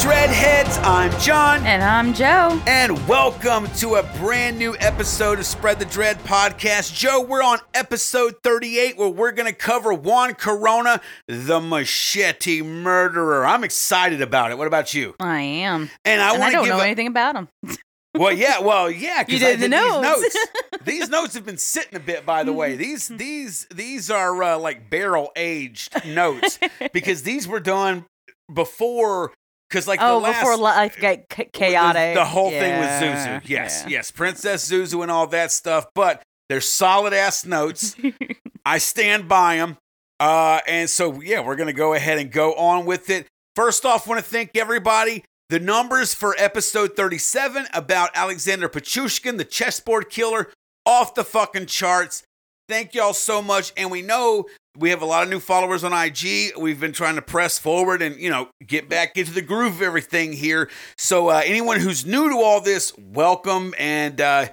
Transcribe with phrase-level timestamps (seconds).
[0.00, 0.82] What's Dreadheads?
[0.82, 1.66] I'm John.
[1.66, 2.58] And I'm Joe.
[2.66, 6.94] And welcome to a brand new episode of Spread the Dread podcast.
[6.96, 13.44] Joe, we're on episode 38 where we're going to cover Juan Corona, the machete murderer.
[13.44, 14.56] I'm excited about it.
[14.56, 15.16] What about you?
[15.20, 15.90] I am.
[16.06, 17.48] And I and I don't give know a- anything about him.
[18.14, 20.22] Well, yeah, well, yeah, You because I did the did these notes.
[20.22, 20.36] notes.
[20.84, 22.74] these notes have been sitting a bit, by the way.
[22.74, 26.58] These these these are uh, like barrel aged notes
[26.92, 28.06] because these were done
[28.52, 29.32] before.
[29.70, 32.14] Because like oh, the last, before life got chaotic.
[32.14, 33.40] the whole thing with Zuzu.
[33.48, 33.90] Yes, yeah.
[33.90, 35.86] yes, Princess Zuzu and all that stuff.
[35.94, 37.94] But they're solid ass notes.
[38.66, 39.76] I stand by them.
[40.18, 43.26] Uh, and so, yeah, we're to go ahead and go on with it.
[43.54, 45.24] First off, want to thank everybody.
[45.48, 50.52] The numbers for episode 37 about Alexander Pichushkin, the chessboard killer,
[50.84, 52.24] off the fucking charts.
[52.68, 53.72] Thank y'all so much.
[53.76, 54.46] And we know
[54.78, 56.56] we have a lot of new followers on IG.
[56.56, 59.82] We've been trying to press forward and, you know, get back into the groove of
[59.82, 60.70] everything here.
[60.96, 63.74] So, uh, anyone who's new to all this, welcome.
[63.78, 64.48] And, uh,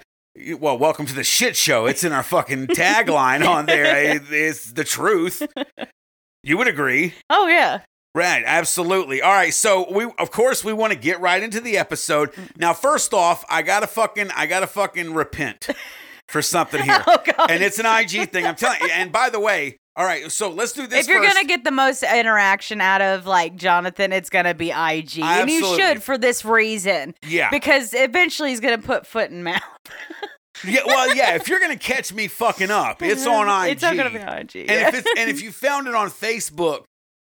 [0.60, 1.86] well, welcome to the shit show.
[1.86, 4.22] It's in our fucking tagline on there.
[4.32, 5.42] It's the truth.
[6.44, 7.14] You would agree.
[7.30, 7.82] Oh yeah.
[8.16, 9.22] Right, absolutely.
[9.22, 12.32] All right, so we of course we want to get right into the episode.
[12.58, 15.68] Now, first off, I gotta fucking I gotta fucking repent
[16.28, 17.04] for something here.
[17.08, 17.52] Oh god.
[17.52, 18.46] And it's an IG thing.
[18.46, 18.90] I'm telling you.
[18.92, 21.06] And by the way, all right, so let's do this.
[21.06, 21.34] if you're first.
[21.34, 25.58] gonna get the most interaction out of like Jonathan, it's gonna be IG, and you
[25.58, 25.78] Absolutely.
[25.78, 29.64] should for this reason, yeah, because eventually he's gonna put foot in mouth.
[30.68, 31.34] yeah, well, yeah.
[31.34, 33.72] If you're gonna catch me fucking up, it's on IG.
[33.72, 34.56] It's not gonna be on IG.
[34.70, 36.84] And if it's and if you found it on Facebook,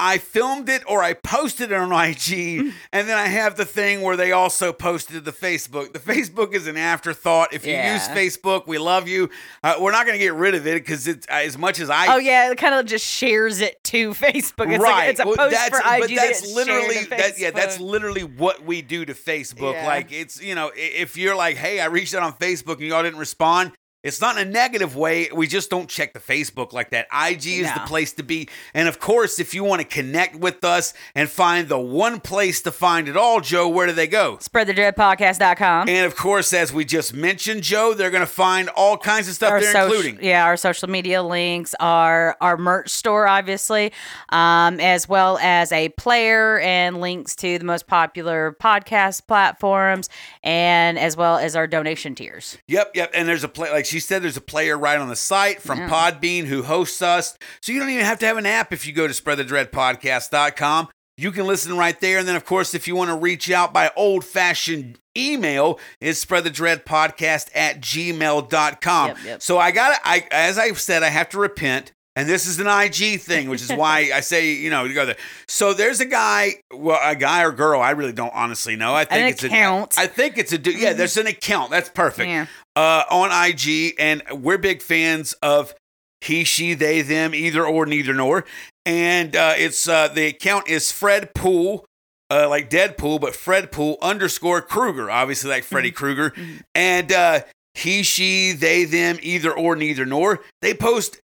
[0.03, 4.01] I filmed it or I posted it on IG, and then I have the thing
[4.01, 5.93] where they also posted the Facebook.
[5.93, 7.53] The Facebook is an afterthought.
[7.53, 7.93] If you Yeah.
[7.95, 9.29] use Facebook, we love you.
[9.63, 11.91] Uh, we're not going to get rid of it because it's uh, as much as
[11.91, 12.15] I.
[12.15, 14.73] Oh yeah, it kind of just shares it to Facebook.
[14.73, 16.01] It's right, like it's a Well, post that's, for IG.
[16.01, 17.39] but that that's gets literally that.
[17.39, 19.75] Yeah, that's literally what we do to Facebook.
[19.75, 19.87] Yeah.
[19.87, 23.03] Like it's you know, if you're like, hey, I reached out on Facebook and y'all
[23.03, 23.73] didn't respond.
[24.03, 25.29] It's not in a negative way.
[25.31, 27.07] We just don't check the Facebook like that.
[27.13, 28.49] IG is the place to be.
[28.73, 32.63] And of course, if you want to connect with us and find the one place
[32.63, 34.39] to find it all, Joe, where do they go?
[34.39, 35.91] spreadthedreadpodcast.com.
[35.91, 39.35] And of course, as we just mentioned, Joe, they're going to find all kinds of
[39.35, 43.93] stuff our there, social, including yeah, our social media links, our our merch store, obviously,
[44.31, 50.09] um, as well as a player and links to the most popular podcast platforms,
[50.43, 52.57] and as well as our donation tiers.
[52.67, 53.11] Yep, yep.
[53.15, 55.81] And there's a play, like she said, there's a player right on the site from
[55.81, 55.89] Yeah.
[55.89, 57.37] Podbean who hosts us.
[57.61, 60.89] So you don't even have to have an app if you go to spreadthedreadpodcast.com.
[61.17, 62.19] You can listen right there.
[62.19, 66.25] And then, of course, if you want to reach out by old fashioned email, it's
[66.25, 69.09] spreadthedreadpodcast at gmail.com.
[69.09, 69.43] Yep, yep.
[69.43, 71.93] So I got to, I, as I've said, I have to repent.
[72.17, 75.07] And this is an IG thing, which is why I say, you know, you go
[75.07, 75.17] there.
[75.47, 78.95] So there's a guy, well, a guy or girl, I really don't honestly know.
[78.95, 79.97] I think it's An it's account.
[79.97, 80.79] A, I think it's a dude.
[80.79, 81.71] Yeah, there's an account.
[81.71, 82.47] That's perfect Yeah.
[82.75, 85.73] uh, on IG, and we're big fans of
[86.21, 88.45] he, she, they, them, either or, neither nor.
[88.85, 91.87] And uh, it's uh, the account is Fred Pool,
[92.31, 96.35] uh, like Deadpool, but Fred Pool underscore Kruger, obviously like Freddy Krueger.
[96.75, 97.41] And uh,
[97.75, 100.41] he, she, they, them, either or, neither nor.
[100.61, 101.21] They post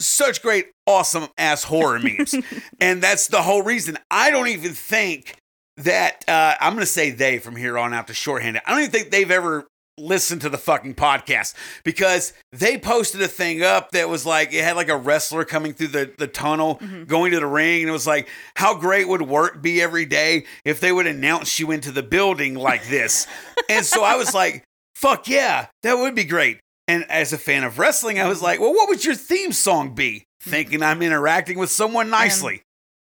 [0.00, 2.34] such great, awesome ass horror memes,
[2.80, 3.98] and that's the whole reason.
[4.10, 5.36] I don't even think
[5.78, 8.62] that uh, I'm going to say they from here on out to shorthand it.
[8.66, 9.66] I don't even think they've ever
[9.98, 14.62] listened to the fucking podcast because they posted a thing up that was like it
[14.62, 17.92] had like a wrestler coming through the, the tunnel going to the ring and it
[17.92, 21.90] was like how great would work be every day if they would announce you into
[21.90, 23.26] the building like this
[23.70, 24.62] and so i was like
[24.94, 28.60] fuck yeah that would be great and as a fan of wrestling i was like
[28.60, 30.24] well what would your theme song be?
[30.40, 32.62] Thinking i'm interacting with someone nicely.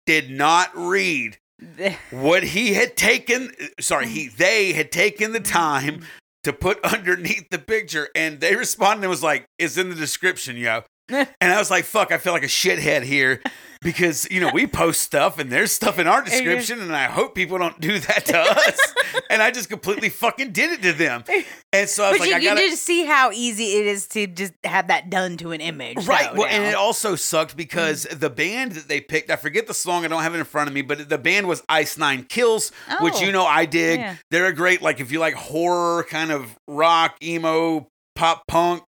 [0.05, 1.37] Did not read
[2.11, 6.05] what he had taken sorry he they had taken the time mm-hmm.
[6.43, 8.09] to put underneath the picture.
[8.15, 10.83] And they responded and was like it's in the description yo
[11.41, 13.41] and i was like fuck i feel like a shithead here
[13.81, 17.33] because you know we post stuff and there's stuff in our description and i hope
[17.33, 18.93] people don't do that to us
[19.29, 21.23] and i just completely fucking did it to them
[21.71, 23.85] and so i was But like you, i you gotta just see how easy it
[23.85, 26.05] is to just have that done to an image.
[26.07, 26.33] Right.
[26.35, 28.19] Well, and it also sucked because mm.
[28.19, 30.67] the band that they picked, I forget the song, I don't have it in front
[30.67, 32.71] of me, but the band was Ice Nine Kills,
[33.01, 33.21] which Oh.
[33.21, 33.99] you know I dig.
[33.99, 34.15] Yeah.
[34.31, 38.83] They're a great, like, if you like horror, kind of rock, emo, pop punk,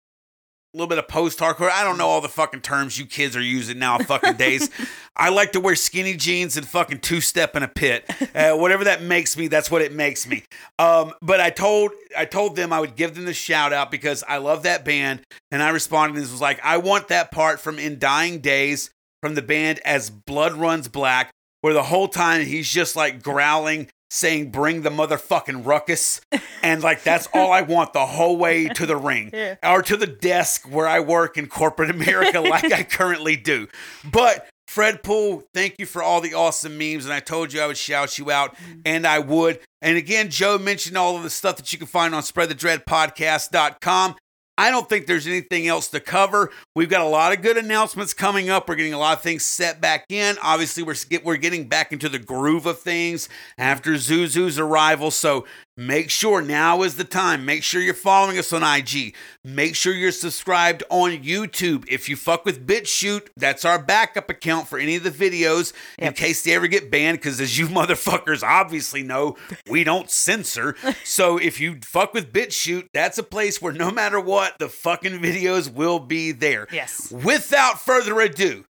[0.73, 1.69] a little bit of post hardcore.
[1.69, 4.69] I don't know all the fucking terms you kids are using now, fucking days.
[5.17, 8.09] I like to wear skinny jeans and fucking two step in a pit.
[8.33, 10.43] Uh, whatever that makes me, that's what it makes me.
[10.79, 14.23] Um, but I told I told them I would give them the shout out because
[14.25, 15.21] I love that band,
[15.51, 18.91] and I responded and was like, I want that part from In Dying Days
[19.21, 21.31] from the band as Blood Runs Black.
[21.61, 26.21] where the whole time he's just like growling, saying, Bring the motherfucking ruckus.
[26.61, 29.55] And like, that's all I want the whole way to the ring Yeah.
[29.63, 33.67] or to the desk where I work in corporate America, like I currently do.
[34.03, 37.05] But Fred Pool, thank you for all the awesome memes.
[37.05, 38.81] And I told you I would shout you out, mm-hmm.
[38.85, 39.59] and I would.
[39.81, 44.15] And again, Joe mentioned all of the stuff that you can find on spreadthedreadpodcast.com.
[44.57, 46.51] I don't think there's anything else to cover.
[46.75, 48.67] We've got a lot of good announcements coming up.
[48.67, 50.37] We're getting a lot of things set back in.
[50.43, 55.09] Obviously, we're we're getting back into the groove of things after Zuzu's arrival.
[55.09, 55.45] So
[55.77, 57.45] make sure now is the time.
[57.45, 59.15] Make sure you're following us on IG.
[59.43, 61.85] Make sure you're subscribed on YouTube.
[61.87, 66.13] If you fuck with BitChute, that's our backup account for any of the videos in
[66.13, 67.17] case they ever get banned.
[67.17, 69.37] Because as you motherfuckers obviously know,
[69.69, 70.75] we don't censor.
[71.03, 75.19] So if you fuck with BitChute, that's a place where no matter what, the fucking
[75.19, 76.67] videos will be there.
[76.71, 77.11] Yes.
[77.11, 78.65] Without further ado,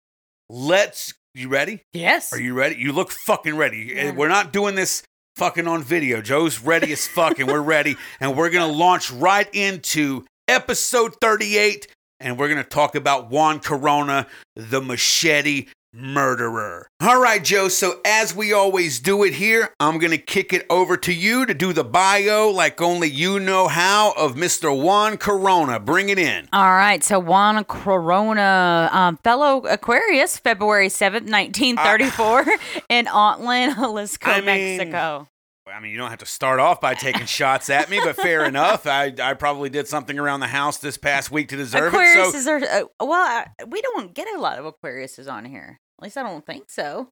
[0.49, 1.13] let's.
[1.35, 1.83] You ready?
[1.93, 2.33] Yes.
[2.33, 2.75] Are you ready?
[2.75, 3.93] You look fucking ready.
[3.95, 4.11] Yeah.
[4.11, 5.03] We're not doing this
[5.39, 6.21] fucking on video.
[6.21, 7.95] Joe's ready as fuck, and we're ready.
[8.19, 11.87] And we're going to launch right into episode 38.
[12.19, 14.27] And we're going to talk about Juan Corona,
[14.57, 16.87] the machete murderer.
[17.01, 17.67] All right, Joe.
[17.67, 21.45] So, as we always do it here, I'm going to kick it over to you
[21.45, 24.75] to do the bio like only you know how of Mr.
[24.75, 25.79] Juan Corona.
[25.79, 26.47] Bring it in.
[26.53, 32.45] All right, so Juan Corona, um, fellow Aquarius, February 7th, 1934,
[32.89, 35.27] in Autlán, Jalisco, I mean, Mexico.
[35.73, 38.45] I mean, you don't have to start off by taking shots at me, but fair
[38.45, 38.87] enough.
[38.87, 41.97] I, I probably did something around the house this past week to deserve it.
[41.97, 45.79] Aquariuses So, are, uh, well, I, we don't get a lot of Aquariuses on here.
[45.99, 47.11] At least I don't think so.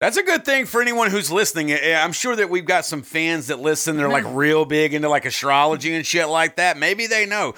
[0.00, 1.72] That's a good thing for anyone who's listening.
[1.72, 3.96] I'm sure that we've got some fans that listen.
[3.96, 6.78] They're like real big into like astrology and shit like that.
[6.78, 7.54] Maybe they know.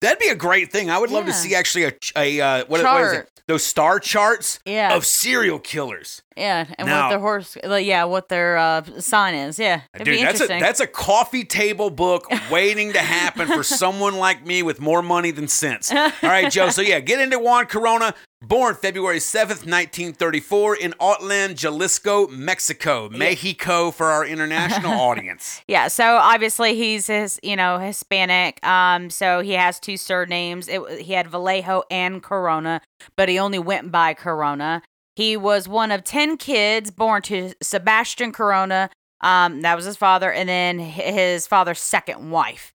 [0.00, 0.90] That'd be a great thing.
[0.90, 3.28] I would love to see actually a, a uh, what, what is it?
[3.48, 4.94] Those star charts Yeah.
[4.94, 6.22] of serial killers.
[6.36, 9.58] Yeah, and Now- what their horse, like, yeah, what their uh, sign is.
[9.58, 13.62] Yeah, it'd Dude, be that's a that's a coffee table book waiting to happen for
[13.64, 15.90] someone like me with more money than sense.
[15.92, 16.70] All right, Joe.
[16.70, 23.08] So yeah, get into Juan Corona, born February seventh, nineteen thirty-four, in Autlán, Jalisco, Mexico,
[23.08, 25.62] Mexico for our international audience.
[25.68, 28.64] Yeah, so obviously he's his, you know, Hispanic.
[28.66, 30.68] Um, so he has two surnames.
[30.68, 32.80] It, he had Vallejo and Corona,
[33.16, 34.82] but he only went by Corona.
[35.14, 38.90] He was one of ten kids born to Sebastian Corona.
[39.20, 42.72] Um, that was his father, and then his father's second wife,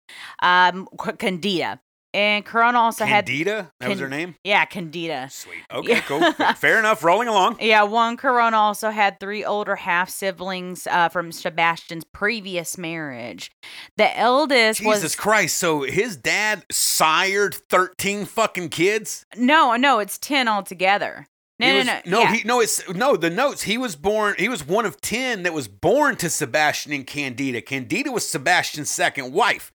[0.43, 0.88] um,
[1.19, 1.81] Candida.
[2.14, 4.35] And Corona also had, Candida, that was her name.
[4.44, 5.29] yeah, Candida.
[5.31, 5.56] Sweet.
[5.73, 6.00] Okay, Yeah.
[6.03, 6.32] cool.
[6.55, 7.03] Fair enough.
[7.03, 7.56] Rolling along.
[7.61, 13.50] Yeah, Juan Corona also had three older half siblings uh, from Sebastian's previous marriage.
[13.97, 15.56] The eldest was Jesus Christ.
[15.56, 19.25] So his dad sired thirteen fucking kids.
[19.37, 21.26] No, no, it's ten altogether.
[21.58, 22.35] No, He no, was- no, no, yeah.
[22.35, 23.17] he no, it's no.
[23.17, 23.62] The notes.
[23.62, 24.35] He was born.
[24.38, 27.62] He was one of ten that was born to Sebastian and Candida.
[27.62, 29.73] Candida was Sebastian's second wife.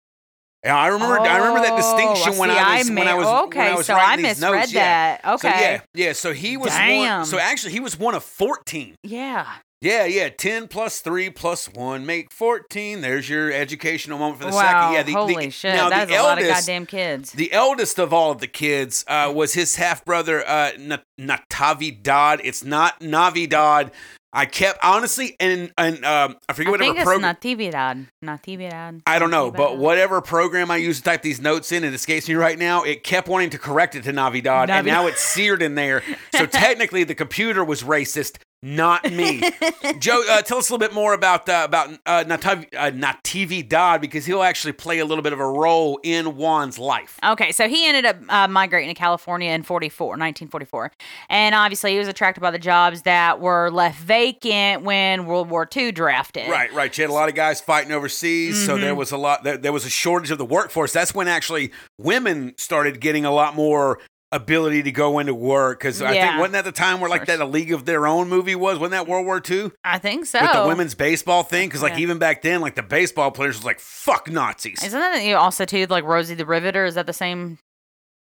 [0.64, 1.20] Yeah, I remember.
[1.20, 3.68] I remember that Oh, distinction when see, I was I when I was when okay,
[3.72, 4.74] I was so I misread notes.
[4.74, 5.18] Yeah.
[5.22, 5.40] that.
[5.40, 5.62] So Okay.
[5.62, 6.14] yeah, yeah.
[6.14, 7.26] So he was one.
[7.26, 8.96] So actually, he was one of fourteen.
[9.04, 9.46] Yeah.
[9.80, 10.30] Yeah, yeah.
[10.30, 13.02] Ten plus three plus one make fourteen.
[13.02, 14.62] There's your educational moment for the wow.
[14.92, 14.94] second.
[14.96, 15.04] Yeah.
[15.04, 15.76] The, Holy the, shit.
[15.76, 17.32] Now That's a lot of eldest, goddamn kids.
[17.34, 22.42] the eldest of all of the kids uh, was his half brother, uh, Na- Natividad.
[22.44, 23.92] It's not Navidad.
[24.38, 27.36] I kept honestly, and and um, I forget I whatever program.
[27.36, 28.08] Natividad.
[28.24, 29.02] Natividad.
[29.08, 32.30] I don't know, but whatever program I use to type these notes in, it escapes
[32.30, 32.84] me right now.
[32.84, 36.04] It kept wanting to correct it to Navidad, and now it's seared in there.
[36.36, 39.42] So technically, the computer was racist, not me.
[40.00, 44.02] Joe, uh, tell us a little bit more about uh, about uh, Natav- uh, Natividad
[44.02, 47.20] because he'll actually play a little bit of a role in Juan's life.
[47.24, 50.92] Okay, so he ended up uh, migrating to California in 44, 1944.
[51.30, 55.68] And obviously, he was attracted by the jobs that were left vacant when World War
[55.76, 56.50] II drafted.
[56.50, 56.96] Right, right.
[56.98, 59.44] You had a lot of guys fighting overseas, so there was a lot.
[59.44, 60.92] There, there was a shortage of the workforce.
[60.94, 64.00] That's when actually women started getting a lot more
[64.32, 65.80] ability to go into work.
[65.80, 68.30] Because I think wasn't that the time where like that a League of Their Own
[68.30, 68.78] movie was?
[68.80, 70.42] Wasn't that World War II I think so.
[70.42, 71.68] with the women's baseball thing?
[71.70, 72.00] Because like Yeah.
[72.00, 74.84] even back then, like the baseball players was like fuck Nazis.
[74.84, 76.86] Isn't that you also too like Rosie the Riveter?
[76.86, 77.60] Is that the same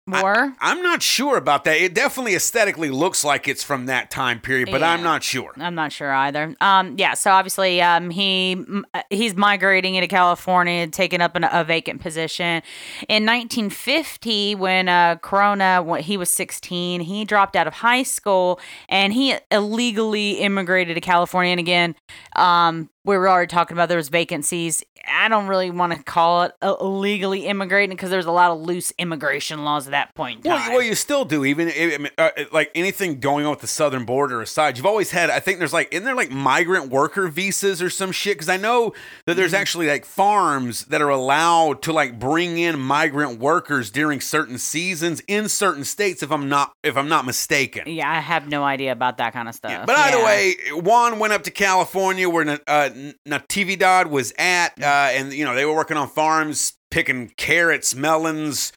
[0.07, 0.55] war?
[0.61, 1.77] I'm not sure about that.
[1.77, 5.53] It definitely aesthetically looks like it's from that time period, but I'm not sure.
[5.57, 6.55] I'm not sure either.
[6.61, 7.15] Um, yeah.
[7.15, 12.63] So obviously, um, he uh, he's migrating into California, taking up an, a vacant position.
[13.09, 18.61] In 1950, when uh, Corona, when he was 16, he dropped out of high school
[18.89, 21.53] and he illegally immigrated to California.
[21.53, 21.95] And again,
[22.37, 24.83] um, we were already talking about there was vacancies.
[25.07, 28.61] I don't really want to call it uh, illegally immigrating because there's a lot of
[28.63, 30.45] loose immigration laws at that point.
[30.47, 30.73] In Well, time.
[30.73, 31.45] well, you still do.
[31.45, 35.11] Even I mean, uh, like anything going on with the southern border aside, you've always
[35.11, 35.29] had.
[35.29, 38.35] I think there's like, isn't there like migrant worker visas or some shit?
[38.37, 38.95] Because I know
[39.27, 44.23] that there's actually like farms that are allowed to like bring in migrant workers during
[44.23, 46.23] certain seasons in certain states.
[46.23, 47.83] If I'm not, if I'm not mistaken.
[47.87, 49.71] yeah, I have no idea about that kind of stuff.
[49.71, 50.25] Yeah, But either Yeah.
[50.25, 52.89] way, Juan went up to California where uh,
[53.29, 58.73] Natividad was at, uh, and you know they were working on farms, picking carrots, melons,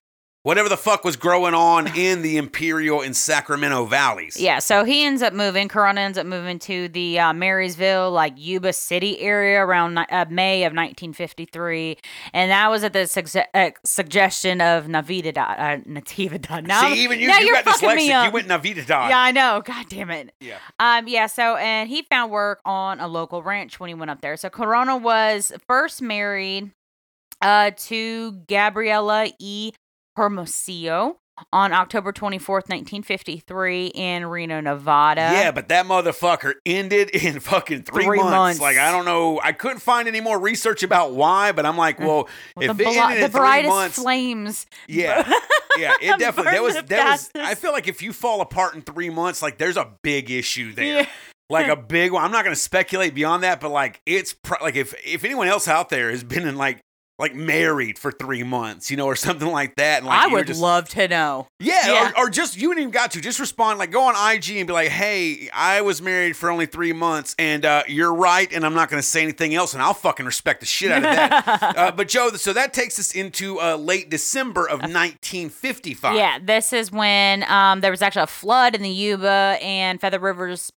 [0.47, 4.39] whatever the fuck was growing on in the Imperial and Sacramento valleys.
[4.39, 5.67] Yeah, so he ends up moving.
[5.67, 10.63] Corona ends up moving to the uh, Marysville, like Yuba City area around uh, May
[10.63, 11.97] of 1953,
[12.31, 16.65] and that was at the sugge- uh, suggestion of Navidad, uh, Natividad.
[16.65, 18.25] Now, See, even you, now you got dyslexic.
[18.25, 19.09] You went Navidad.
[19.09, 19.61] Yeah, I know.
[19.65, 20.33] God damn it.
[20.39, 20.59] Yeah.
[20.79, 24.21] Um, yeah, so and he found work on a local ranch when he went up
[24.21, 24.37] there.
[24.37, 26.71] So Corona was first married
[27.41, 29.73] uh to Gabriela E.
[30.17, 31.19] Hermosillo
[31.53, 35.21] on October 24th, 1953 in Reno, Nevada.
[35.33, 38.31] Yeah, but that motherfucker ended in fucking three, Three months.
[38.31, 38.59] months.
[38.59, 41.99] Like I don't know, I couldn't find any more research about why, but I'm like,
[41.99, 44.65] well, With if the, it bli- ended the in three brightest months, flames.
[44.87, 45.31] Yeah,
[45.77, 46.51] yeah, it definitely.
[46.51, 47.31] That Burn was the that was.
[47.35, 50.73] I feel like if you fall apart in three months, like there's a big issue
[50.73, 51.01] there.
[51.01, 51.07] Yeah.
[51.51, 52.23] Like a big one.
[52.25, 55.47] I'm not going to speculate beyond that, but like it's pro- like if if anyone
[55.47, 56.81] else out there has been in like
[57.19, 60.47] like married for three months, you know, or something like that, and like I would
[60.47, 61.47] just, love to know.
[61.59, 62.11] yeah, Yeah.
[62.15, 64.73] Or, or just you even got to just respond like go on IG and be
[64.73, 68.75] like, hey, I was married for only three months, and uh, you're right, and I'm
[68.75, 71.77] not going to say anything else, and I'll fucking respect the shit out of that.
[71.77, 76.15] uh, but Joe, so that takes us into uh, late December of 1955.
[76.15, 80.19] Yeah, this is when um, there was actually a flood in the Yuba and Feather
[80.19, 80.71] Rivers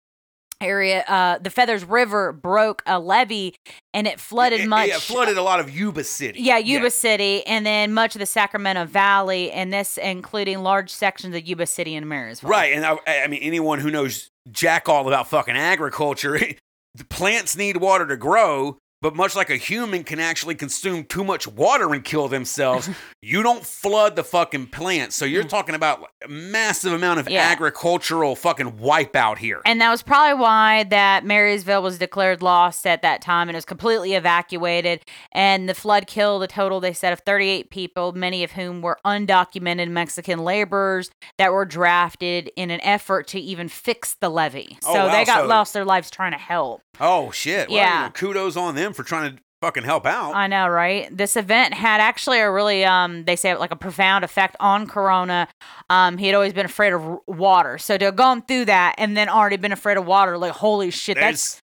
[0.61, 1.05] area.
[1.09, 3.55] Uh, the Feathers River broke a levee
[3.95, 4.89] and it flooded It- it- much.
[4.89, 6.41] It, flooded a lot of Yuba City.
[6.41, 11.35] Yeah, Yuba City, and then much of the Sacramento Valley, and this including large sections
[11.35, 12.51] of Yuba City and Marysville.
[12.51, 16.39] Right, and I, I mean anyone who knows jack all about fucking agriculture,
[16.95, 18.79] the plants need water to grow.
[19.03, 22.91] But much like a human can actually consume too much water and kill themselves,
[23.23, 25.17] you don't flood the fucking plants.
[25.17, 27.31] So you're talking about a massive amount of Mm.
[27.31, 27.43] Yeah.
[27.51, 29.63] agricultural fucking wipeout here.
[29.65, 33.59] And that was probably why that Marysville was declared lost at that time and it
[33.59, 35.03] was completely evacuated.
[35.33, 38.99] And the flood killed a total, they said, of 38 people, many of whom were
[39.07, 44.77] undocumented Mexican laborers that were drafted in an effort to even fix the levee.
[44.85, 45.13] Oh, So wow.
[45.13, 46.83] they got So- lost their lives trying to help.
[47.01, 47.69] Oh shit!
[47.69, 48.05] Well, you Yeah.
[48.05, 50.35] know, kudos on them for trying to fucking help out.
[50.35, 51.09] I know, right?
[51.15, 55.49] This event had actually a really, um, they say, like a profound effect on Corona.
[55.91, 59.17] Um, he had always been afraid of water, so to have gone through that and
[59.17, 61.61] then already been afraid of water, like holy shit, that's.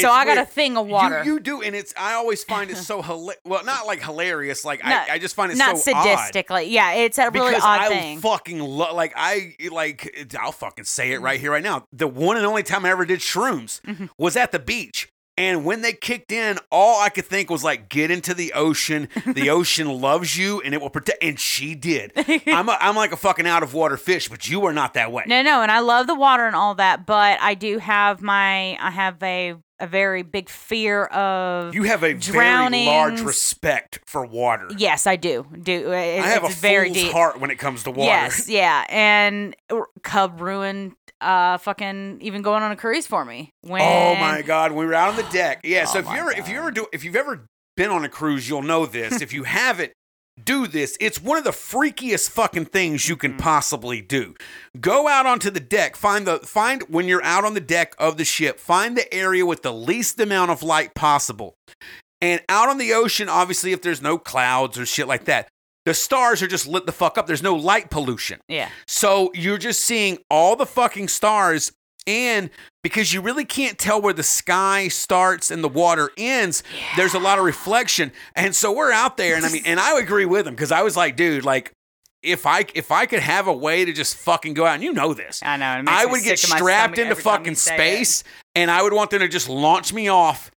[0.00, 1.22] So I got a thing of water.
[1.24, 1.92] You, you do, and it's.
[1.96, 3.40] I always find it so hilarious.
[3.44, 4.64] Well, not like hilarious.
[4.64, 6.06] Like No, I, I just find it Not so odd.
[6.06, 6.92] sadistically, yeah.
[6.94, 8.18] It's a really because odd I thing.
[8.20, 11.84] fucking love, like I like, I'll fucking say it right here, right now.
[11.92, 14.06] The one and only time I ever did shrooms Mm-hmm.
[14.18, 17.88] was at the beach, and when they kicked in, all I could think was like,
[17.88, 19.08] get into the ocean.
[19.26, 21.22] The ocean loves you, and it will protect.
[21.22, 22.12] And she did.
[22.46, 25.12] I'm, a, I'm like a fucking out of water fish, but you are not that
[25.12, 25.24] way.
[25.26, 28.76] no, no, and I love the water and all that, but I do have my,
[28.80, 31.74] I have a a very big fear of.
[31.74, 34.68] You have a very large respect for water.
[34.76, 35.46] yes, I do.
[35.62, 37.12] Do it, I have a very fool's deep.
[37.12, 38.02] heart when it comes to water.
[38.02, 39.54] Yes, yeah, and
[40.02, 43.50] Cub ruined uh fucking even going on a cruise for me.
[43.62, 45.60] When Oh my god, we were out on the deck.
[45.64, 46.60] Yeah, so Oh if my you ever if you God.
[46.60, 47.44] ever do if you've ever
[47.76, 49.20] been on a cruise, you'll know this.
[49.20, 49.92] if you haven't,
[50.42, 50.96] do this.
[51.00, 53.40] It's one of the freakiest fucking things you can Mm-hmm.
[53.40, 54.34] possibly do.
[54.80, 58.16] Go out onto the deck, find the find when you're out on the deck of
[58.16, 61.54] the ship, find the area with the least amount of light possible.
[62.20, 65.48] And out on the ocean, obviously if there's no clouds or shit like that,
[65.88, 67.26] the stars are just lit the fuck up.
[67.26, 68.40] There's no light pollution.
[68.46, 71.72] Yeah, So you're just seeing all the fucking stars,
[72.06, 72.50] and
[72.82, 76.62] because you really can't tell where the sky starts and the water ends,
[76.98, 78.12] there's a lot of reflection.
[78.36, 80.82] And so we're out there, and I mean, and I agree with him because I
[80.82, 81.72] was like, dude, like.
[82.20, 84.92] If I if I could have a way to just fucking go out, and you
[84.92, 85.84] know this, I know.
[85.86, 87.76] I would get sick to my strapped into every time you fucking say it.
[87.76, 88.24] space,
[88.56, 90.50] and I would want them to just launch me off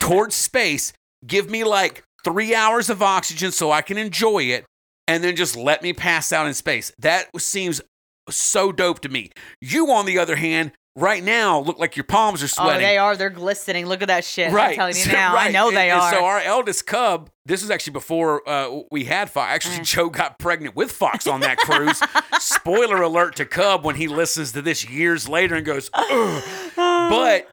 [0.00, 0.92] towards space,
[1.24, 4.64] give me like three hours of oxygen so I can enjoy it,
[5.06, 6.90] and then just let me pass out in space.
[6.98, 7.80] That seems
[8.28, 9.30] so dope to me.
[9.60, 12.82] You, on the other hand, right now look like your palms are Oh, sweating.
[12.82, 13.16] they are.
[13.16, 13.86] They're glistening.
[13.86, 14.50] Look at that shit.
[14.50, 14.70] Right.
[14.70, 15.36] I'm telling you now.
[15.36, 16.10] I know they and are.
[16.10, 19.52] So our eldest cub, this was actually before uh, we had Fox.
[19.54, 19.84] Actually, Uh.
[19.84, 22.00] Joe got pregnant with Fox on that cruise.
[22.40, 26.42] Spoiler alert to Cub when he listens to this years later and goes, Ugh.
[26.76, 27.48] but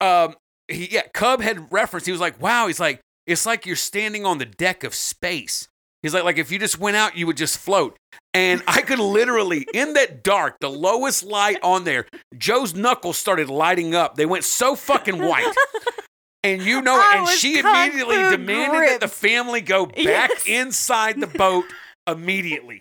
[0.00, 0.34] um,
[0.68, 2.06] he, yeah, Cub had referenced.
[2.06, 3.00] He was like, "Wow," he's like,
[3.30, 5.68] "It's like you're standing on the deck of space."
[6.02, 7.96] He's like, like if you just went out, you would just float.
[8.32, 12.06] And I could literally, in that dark, the lowest light on there,
[12.38, 14.14] Joe's knuckles started lighting up.
[14.14, 15.52] They went so fucking white.
[16.42, 20.44] And you know, and she immediately demanded that the family go back Yes.
[20.46, 21.66] inside the boat
[22.06, 22.78] immediately.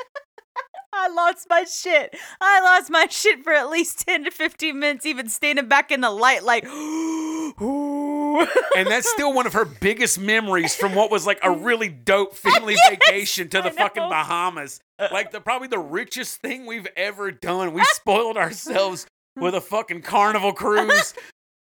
[0.94, 2.15] I lost my shit.
[2.39, 6.00] I lost my shit for at least 10 to 15 minutes, even standing back in
[6.01, 6.63] the light, like,
[8.77, 12.36] And that's still one of her biggest memories from what was like a really dope
[12.36, 14.07] family vacation to the fucking.
[14.09, 14.79] Bahamas.
[15.12, 17.74] Like the probably the richest thing we've ever done.
[17.74, 19.05] We spoiled ourselves
[19.36, 21.13] with a fucking carnival cruise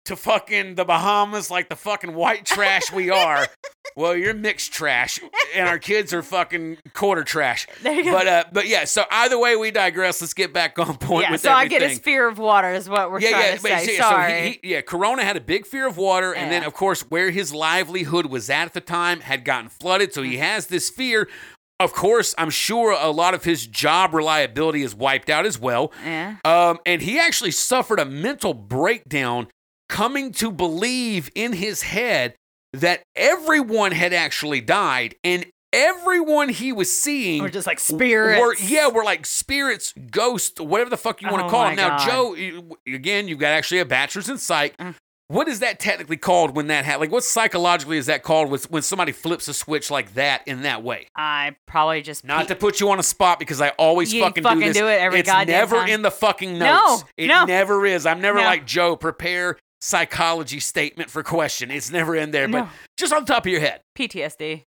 [0.09, 3.47] to fucking the Bahamas like the fucking white trash we are.
[3.97, 5.19] Well, you're mixed trash
[5.57, 7.67] and our kids are fucking quarter trash.
[7.83, 8.13] There you go.
[8.13, 10.21] But uh but yeah, so either way we digress.
[10.21, 11.81] Let's get back on point yeah, with so I everything.
[11.81, 13.87] get his fear of water, is what we're trying to but say.
[13.87, 14.31] see, Sorry.
[14.31, 17.01] So he, he, yeah, Corona had a big fear of water, and then of course
[17.11, 20.41] where his livelihood was at at the time had gotten flooded, so he Mm.
[20.41, 21.27] has this fear.
[21.81, 25.93] Of course, I'm sure a lot of his job reliability is wiped out as well.
[26.05, 26.37] yeah.
[26.45, 29.49] Um, and he actually suffered a mental breakdown,
[29.89, 32.35] coming to believe in his head
[32.73, 38.41] that everyone had actually died, and everyone he was seeing were just like spirits.
[38.41, 41.77] were, yeah, we're like spirits, ghosts, whatever the fuck you want to Oh call them.
[41.77, 42.07] Now, God.
[42.09, 44.77] Joe, again, you've got actually a bachelor's in psych.
[44.77, 44.95] Mm.
[45.31, 47.01] What is that technically called when that happens?
[47.03, 50.63] Like, what psychologically is that called with, when somebody flips a switch like that in
[50.63, 51.07] that way?
[51.15, 52.25] I probably just.
[52.25, 54.67] Not pe- to put you on a spot because I always You fucking, fucking do
[54.69, 54.77] this.
[54.79, 55.89] do it every it's goddamn never time.
[55.91, 57.03] in the fucking notes.
[57.03, 57.45] No, it no.
[57.45, 58.07] never is.
[58.07, 58.45] I'm never No.
[58.45, 58.97] like Joe.
[58.97, 61.71] Prepare psychology statement for question.
[61.71, 63.81] It's never in there, but just on the top of your head.
[63.97, 64.65] PTSD.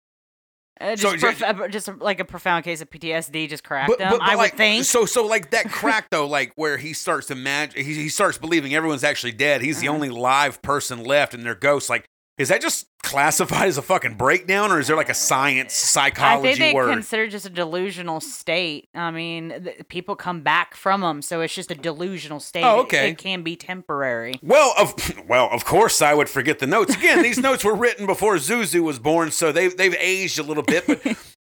[0.82, 3.89] Uh, So just, ju- prof- uh, just like a profound case of PTSD just cracked
[3.89, 4.12] But, him.
[4.12, 4.86] but, but I like, would think.
[4.86, 5.06] so.
[5.06, 8.74] So like that crack though, like where he starts to imagine, he, he starts believing
[8.74, 9.62] everyone's actually dead.
[9.62, 9.96] He's the Uh-huh.
[9.96, 11.89] only live person left, and they're ghosts.
[11.89, 12.06] Like,
[12.39, 16.49] is that just classified as a fucking breakdown, or is there like a science psychology
[16.49, 16.89] I think they word?
[16.91, 18.89] consider just a delusional state.
[18.95, 22.63] I mean, th- people come back from them, so it's just a delusional state.
[22.63, 23.10] Oh, It- okay.
[23.12, 24.36] It, can be temporary.
[24.41, 24.93] Well, of
[25.28, 26.95] well, of course, I would forget the notes.
[26.95, 30.63] Again, these notes were written before Zuzu was born, so they've they've aged a little
[30.63, 30.88] bit.
[30.88, 31.02] But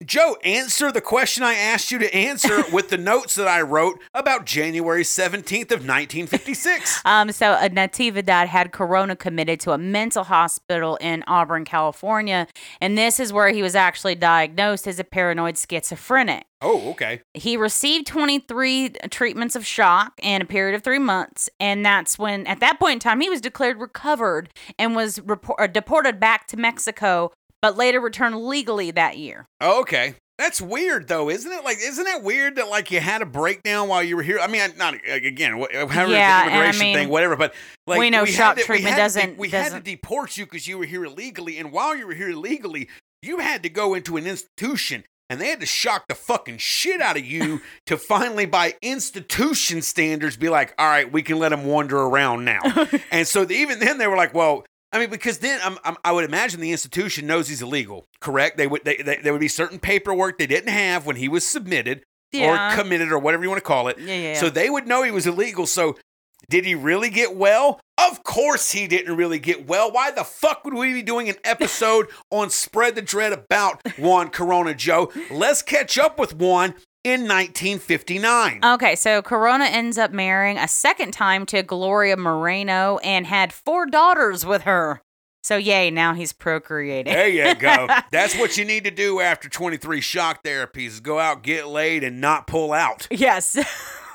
[0.06, 4.00] Joe, answer the question I asked you to answer with the notes that I wrote
[4.14, 7.02] about January seventeenth of nineteen fifty six.
[7.08, 12.48] Um, so a Natividad had Corona committed to a mental hospital in Auburn, California,
[12.82, 16.46] and this is where he was actually diagnosed as a paranoid schizophrenic.
[16.62, 17.22] Oh, okay.
[17.34, 21.50] He received 23 treatments of shock in a period of three months.
[21.60, 25.60] And that's when, at that point in time, he was declared recovered and was report-
[25.62, 27.32] uh, deported back to Mexico,
[27.68, 29.46] but later returned legally that year.
[29.60, 30.16] Oh, okay.
[30.38, 31.66] That's weird though, isn't it?
[31.66, 34.40] Like, isn't that weird that like you had a breakdown while you were here?
[34.40, 37.36] I mean, not again, however Yeah, the and I immigration mean, thing, whatever.
[37.36, 37.54] But
[37.86, 39.64] like, we know had shock to- we treatment had to de- doesn't- we had to
[39.72, 42.88] doesn't- deport you because you were here illegally, and while you were here illegally,
[43.22, 45.04] you had to go into an institution.
[45.30, 49.82] And they had to shock the fucking shit out of you to finally, by institution
[49.82, 52.62] standards, be like, all right, we can let them wander around now.
[53.12, 55.98] and so the, even then, they were like, well, I mean, because then I'm, I'm,
[56.04, 58.58] I would imagine the institution knows he's illegal, correct?
[58.58, 61.46] They would they, they, there would be certain paperwork they didn't have when he was
[61.46, 62.74] submitted Yeah.
[62.74, 64.00] or committed or whatever you want to call it.
[64.00, 64.34] Yeah, yeah.
[64.36, 65.68] So they would know he was illegal.
[65.68, 65.98] So
[66.50, 67.80] did he really get well?
[67.98, 69.92] Of course he didn't really get well.
[69.92, 74.30] Why the fuck would we be doing an episode on Spread the Dread about Juan
[74.30, 75.12] Corona Joe?
[75.30, 76.76] Let's catch up with Juan
[77.08, 78.60] in 1959.
[78.64, 83.86] Okay, so Corona ends up marrying a second time to Gloria Moreno and had four
[83.86, 85.02] daughters with her.
[85.44, 87.14] So, yay, now he's procreating.
[87.14, 87.88] There you go.
[88.12, 92.20] That's what you need to do after 23 shock therapies go out, get laid, and
[92.20, 93.08] not pull out.
[93.10, 93.58] Yes.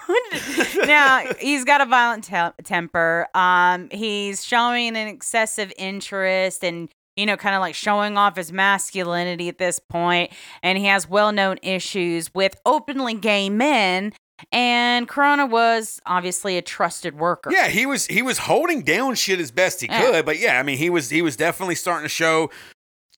[0.86, 3.28] now he's got a violent te- temper.
[3.34, 8.52] Um, he's showing an excessive interest and you know, kind of like showing off his
[8.52, 14.12] masculinity at this point, and he has well-known issues with openly gay men.
[14.50, 17.52] And Corona was obviously a trusted worker.
[17.52, 20.00] Yeah, he was he was holding down shit as best he Yeah.
[20.00, 22.50] could, but yeah, I mean he was he was definitely starting to show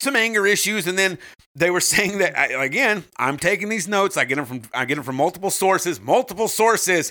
[0.02, 1.16] some anger issues, and then
[1.54, 3.04] they were saying that again.
[3.16, 4.18] I'm taking these notes.
[4.18, 5.98] I get them from I get them from multiple sources.
[5.98, 7.10] Multiple sources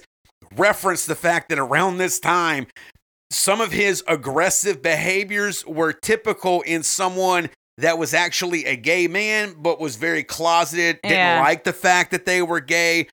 [0.55, 2.67] reference the fact that around this time,
[3.33, 9.55] some of his aggressive behaviors were typical in someone that was actually a gay man,
[9.57, 10.99] but was very closeted.
[11.01, 11.41] Didn't Yeah.
[11.41, 13.07] like the fact that they were gay.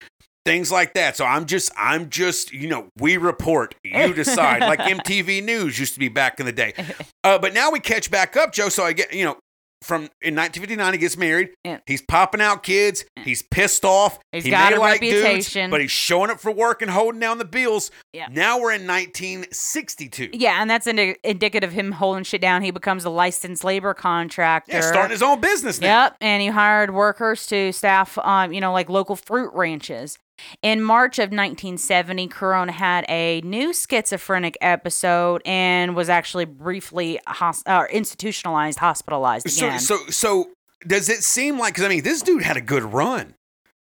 [0.47, 1.17] Things like that.
[1.19, 4.61] So I'm just, I'm just, you know, we report, you decide.
[4.63, 6.73] like MTV News used to be back in the day.
[7.23, 8.71] Uh, but now we catch back up, Joe.
[8.71, 9.37] So I get, you know,
[9.83, 11.51] from in 1959 he gets married.
[11.65, 11.79] Yeah.
[11.87, 13.05] He's popping out kids.
[13.25, 14.19] He's pissed off.
[14.33, 15.71] He's he got may a like dudes, reputation.
[15.71, 17.91] but he's showing up for work and holding down the bills.
[18.13, 18.29] Yeah.
[18.31, 20.31] Now we're in 1962.
[20.33, 22.63] Yeah, and that's indi- indicative of him holding shit down.
[22.63, 24.73] He becomes a licensed labor contractor.
[24.73, 26.05] Yeah, starting his own business now.
[26.05, 30.19] Yep, and he hired workers to staff, um, you know, like local fruit ranches.
[30.63, 37.21] In March of 1970, Corona had a new schizophrenic episode and was actually briefly
[37.67, 39.79] or institutionalized, hospitalized So, again.
[39.81, 40.51] so, so
[40.87, 41.75] does it seem like?
[41.75, 43.35] Because I mean, this dude had a good run.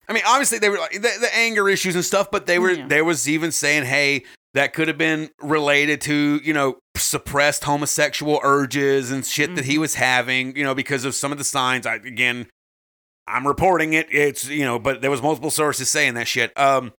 [0.08, 2.72] I mean, obviously they were like the, the anger issues and stuff, but they were
[2.72, 2.86] Yeah.
[2.88, 8.38] there was even saying, hey, that could have been related to you know suppressed homosexual
[8.44, 9.70] urges and shit that Mm-hmm.
[9.70, 11.86] he was having, you know, because of some of the signs.
[11.86, 12.46] I again,
[13.26, 14.06] I'm reporting it.
[14.10, 16.56] It's you know, but there was multiple sources saying that shit.
[16.58, 16.92] Um,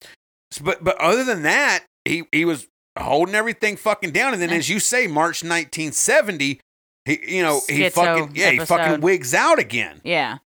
[0.62, 2.66] but but other than that, he he was
[2.98, 6.60] holding everything fucking down, and then as you say, March 1970.
[7.06, 10.00] He, you know, he Schizo fucking yeah, he fucking wigs out again.
[10.04, 10.38] Yeah.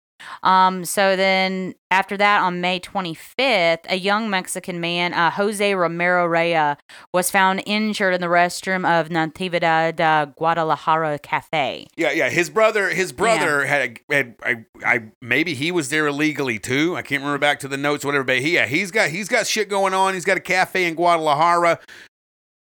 [0.42, 6.26] Um, so then after that, on May 25th, a young Mexican man, uh, Jose Romero
[6.26, 6.76] Rea,
[7.12, 11.86] was found injured in the restroom of Natividad uh, Guadalajara Cafe.
[11.96, 12.28] Yeah, yeah.
[12.28, 16.94] His brother, his brother had, a, had I, I, maybe he was there illegally too.
[16.96, 18.24] I can't remember back to the notes, whatever.
[18.24, 20.14] But he, yeah, he's got, he's got shit going on.
[20.14, 21.78] He's got a cafe in Guadalajara,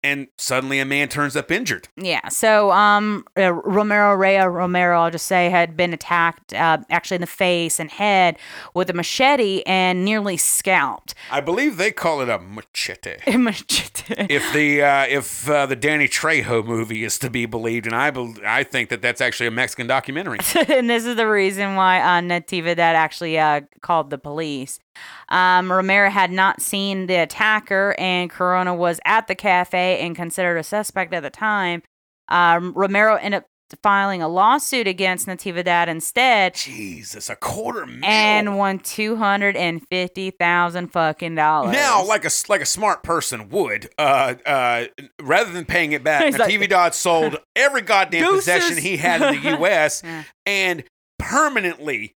[0.06, 1.88] and suddenly a man turns up injured.
[1.96, 2.28] Yeah.
[2.28, 7.20] So, um, uh, Romero Rea Romero, I'll just say, had been attacked, uh, actually in
[7.22, 8.38] the face and head
[8.72, 11.14] with a machete and nearly scalped.
[11.30, 13.16] I believe they call it a machete.
[13.36, 14.26] Machete.
[14.30, 18.10] if the uh, if uh, the Danny Trejo movie is to be believed, and I
[18.10, 20.38] bel I think that that's actually a Mexican documentary.
[20.68, 24.80] and this is the reason why uh, Natividad actually uh, called the police.
[25.28, 30.56] Um, Romero had not seen the attacker, and Corona was at the cafe and considered
[30.56, 31.82] a suspect at the time.
[32.28, 33.46] Um, Romero ended up
[33.82, 38.04] filing a lawsuit against Natividad instead Jesus, a quarter mil.
[38.04, 41.72] and won two hundred and fifty thousand fucking dollars.
[41.72, 44.84] Now, like a like a smart person would, uh, uh,
[45.20, 48.44] rather than paying it back, He's like- Natividad sold every goddamn Deuces.
[48.54, 50.02] possession he had in the U.S.
[50.04, 50.22] Yeah.
[50.46, 50.84] and
[51.18, 52.14] permanently.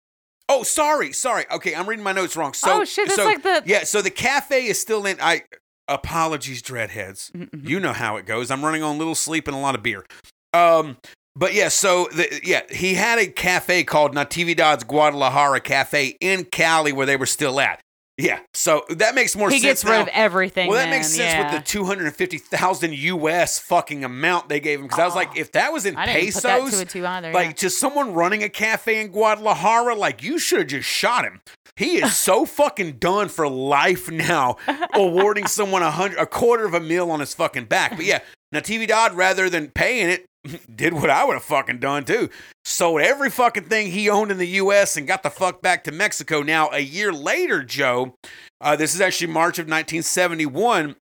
[0.48, 1.44] Oh, sorry, sorry.
[1.50, 2.52] Okay, I'm reading my notes wrong.
[2.52, 3.84] So, Oh, shit, that's so, like the- yeah.
[3.84, 5.16] So the cafe is still in.
[5.20, 5.42] I
[5.88, 7.30] apologies, dreadheads.
[7.32, 7.68] Mm-mm.
[7.68, 8.50] You know how it goes.
[8.50, 10.04] I'm running on little sleep and a lot of beer.
[10.52, 10.96] Um,
[11.34, 16.92] but yeah, so the, yeah, he had a cafe called Natividad's Guadalajara Cafe in Cali
[16.92, 17.80] where they were still at.
[18.18, 19.82] Yeah, so that makes more he sense.
[19.82, 20.02] gets rid now.
[20.02, 20.68] of everything.
[20.68, 21.52] Well, that then, makes sense yeah.
[21.52, 23.58] with the two hundred and fifty thousand U.S.
[23.58, 24.86] fucking amount they gave him.
[24.86, 25.40] Because I was like, Oh.
[25.40, 27.30] if that was in I pesos, two two either.
[27.32, 27.52] like yeah.
[27.52, 31.42] to someone running a cafe in Guadalajara, like you should have just shot him.
[31.76, 34.56] He is so fucking done for life now,
[34.94, 37.96] awarding someone a hundred, a quarter of a mil on his fucking back.
[37.96, 38.20] But yeah,
[38.54, 40.24] Natividad, rather than paying it,
[40.74, 42.30] did what I would have fucking done too.
[42.64, 44.96] Sold every fucking thing he owned in the U.S.
[44.96, 46.42] and got the fuck back to Mexico.
[46.42, 48.14] Now, a year later, Joe,
[48.60, 50.96] uh, this is actually March of 1971.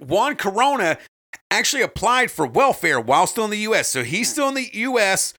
[0.00, 0.98] Juan Corona
[1.50, 3.88] actually applied for welfare while still in the U.S.
[3.88, 5.34] So he's still in the U.S.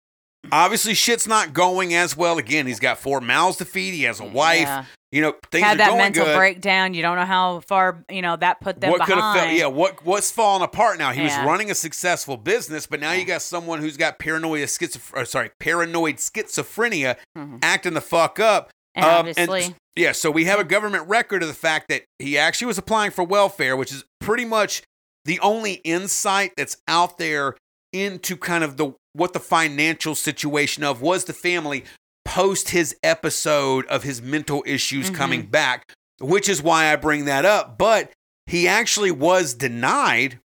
[0.52, 2.38] Obviously, shit's not going as well.
[2.38, 3.94] Again, he's got four mouths to feed.
[3.94, 4.62] He has a wife.
[4.62, 4.86] Yeah.
[5.12, 6.38] You know, things had that mental good.
[6.38, 6.94] breakdown.
[6.94, 9.54] You don't know how far you know that put them what could have felt?
[9.54, 11.12] Yeah, what what's falling apart now?
[11.12, 11.40] He Yeah.
[11.40, 15.26] was running a successful business, but now you got someone who's got paranoid schizoph- or
[15.26, 17.60] sorry, paranoid schizophrenia, Mhm.
[17.64, 18.70] acting the fuck up.
[18.96, 22.38] And Um, obviously, Yeah, so we have a government record of the fact that he
[22.38, 24.82] actually was applying for welfare, which is pretty much
[25.26, 27.56] the only insight that's out there
[27.92, 31.84] into kind of the what the financial situation of was the family
[32.26, 35.16] post his episode of his mental issues Mhm.
[35.16, 37.78] coming back, which is why I bring that up.
[37.78, 38.12] But
[38.46, 40.40] he actually was denied,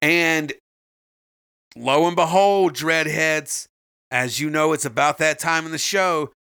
[0.00, 0.52] and
[1.76, 3.66] lo and behold, dreadheads,
[4.10, 6.32] as you know, it's about that time in the show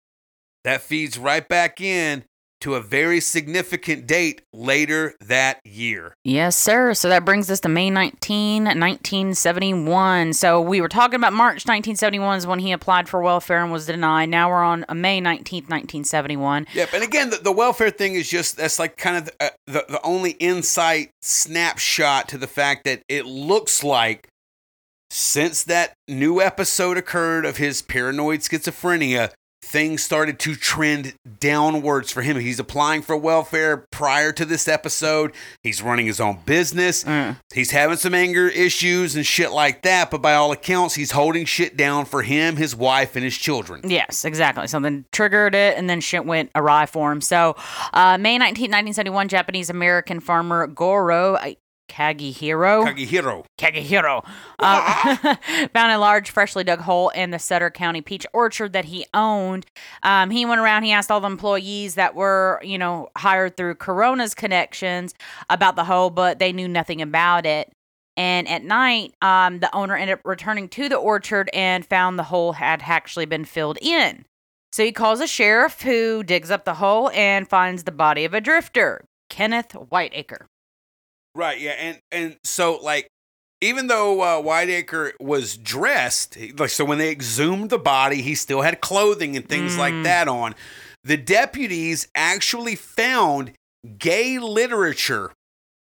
[0.65, 2.25] that feeds right back in
[2.61, 6.15] to a very significant date later that year.
[6.25, 6.95] yes, sir.
[6.95, 10.33] So that brings us to May 19, 1971.
[10.35, 13.87] So we were talking about March 1971 is when he applied for welfare and was
[13.87, 14.29] denied.
[14.29, 16.67] Now we're on uh, May 19, 1971.
[16.75, 19.51] Yep, and again, the, the welfare thing is just that's like kind of the, uh,
[19.67, 24.29] the the only insight snapshot to the fact that it looks like
[25.11, 29.33] since that new episode occurred of his paranoid schizophrenia,
[29.71, 32.39] things started to trend downwards for him.
[32.41, 35.33] He's applying for welfare prior to this episode.
[35.63, 37.05] He's running his own business.
[37.05, 37.37] Mm.
[37.55, 41.45] He's having some anger issues and shit like that, but by all accounts, he's holding
[41.45, 43.81] shit down for him, his wife, and his children.
[43.85, 44.67] Yes, exactly.
[44.67, 47.21] Something triggered it, and then shit went awry for him.
[47.21, 47.55] So,
[47.93, 51.39] uh, May 19, 1971, Japanese American farmer Goro
[51.91, 52.87] Kagihiro.
[52.87, 53.45] Kagihiro.
[53.59, 54.25] Kagehiro
[54.61, 55.37] uh,
[55.75, 59.67] found a large, freshly dug hole in the Sutter County peach orchard that he owned.
[60.03, 63.75] Um, he went around, he asked all the employees that were, you know, hired through
[63.75, 65.15] Corona's connections
[65.51, 67.73] about the hole, but they knew nothing about it.
[68.17, 72.25] And at night, um, the owner ended up returning to the orchard and found the
[72.25, 74.25] hole had actually been filled in.
[74.73, 78.35] So he calls a sheriff who digs up the hole and finds the body of
[78.35, 80.47] a drifter, Kenneth Whiteacre.
[81.35, 83.07] Right, yeah, and and so like
[83.61, 88.63] even though uh, Whiteacre was dressed, like so when they exhumed the body, he still
[88.63, 90.05] had clothing and things like Mm.
[90.05, 90.55] that on.
[91.05, 93.53] The deputies actually found
[93.99, 95.33] gay literature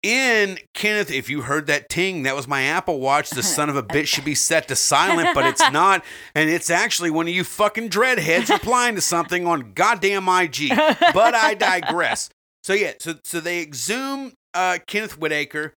[0.03, 1.11] in Kenneth.
[1.11, 3.29] If you heard that ting, that was my Apple Watch.
[3.29, 6.03] The son of a bitch should be set to silent, but it's not,
[6.33, 10.69] and it's actually one of you fucking dreadheads replying to something on goddamn IG.
[11.13, 12.29] But I digress.
[12.63, 15.73] So yeah, so so they exhume uh, Kenneth Whitaker.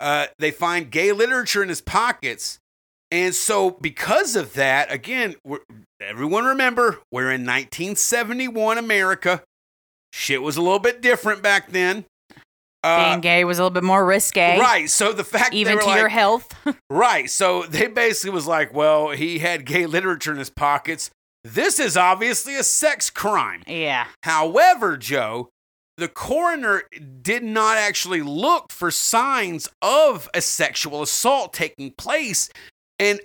[0.00, 2.58] Uh, they find gay literature in his pockets,
[3.10, 5.60] and so because of that, again, we're,
[6.00, 9.42] everyone remember we're in 1971 America.
[10.12, 12.04] Shit was a little bit different back then.
[12.84, 14.56] Uh, Being gay was a little bit more risque.
[14.58, 14.88] right.
[14.88, 16.54] So the fact Even to were your health.
[16.90, 17.28] Right.
[17.28, 21.10] So they basically was like, well, he had gay literature in his pockets.
[21.44, 23.62] This is obviously a sex crime.
[23.66, 24.06] yeah.
[24.22, 25.48] However, Joe,
[25.98, 26.84] the coroner
[27.20, 32.48] did not actually look for signs of a sexual assault taking place
[33.00, 33.20] and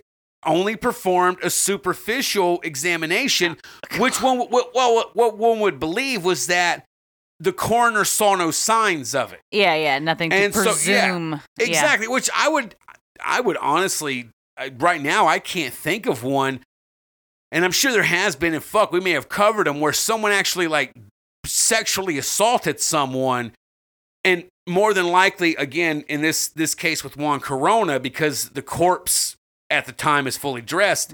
[0.45, 3.57] only performed a superficial examination,
[3.93, 6.83] oh, which one, well, well, what one would believe was that
[7.39, 9.39] the coroner saw no signs of it.
[9.51, 9.99] Yeah, yeah.
[9.99, 11.41] Nothing to And so, yeah, presume.
[11.59, 11.65] Yeah.
[11.67, 12.75] Exactly, which I would,
[13.23, 14.29] I would honestly,
[14.77, 16.61] right now, I can't think of one,
[17.51, 18.53] and I'm sure there has been.
[18.53, 20.93] And fuck, we may have covered them where someone actually like
[21.45, 23.53] sexually assaulted someone,
[24.23, 29.35] and more than likely, again, in this this case with Juan Corona, because the corpse
[29.69, 31.13] at the time is fully dressed.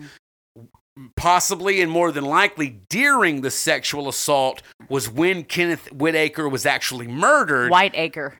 [1.16, 7.08] Possibly and more than likely during the sexual assault was when Kenneth Whitaker was actually
[7.08, 7.72] murdered.
[7.72, 8.38] Whiteacre.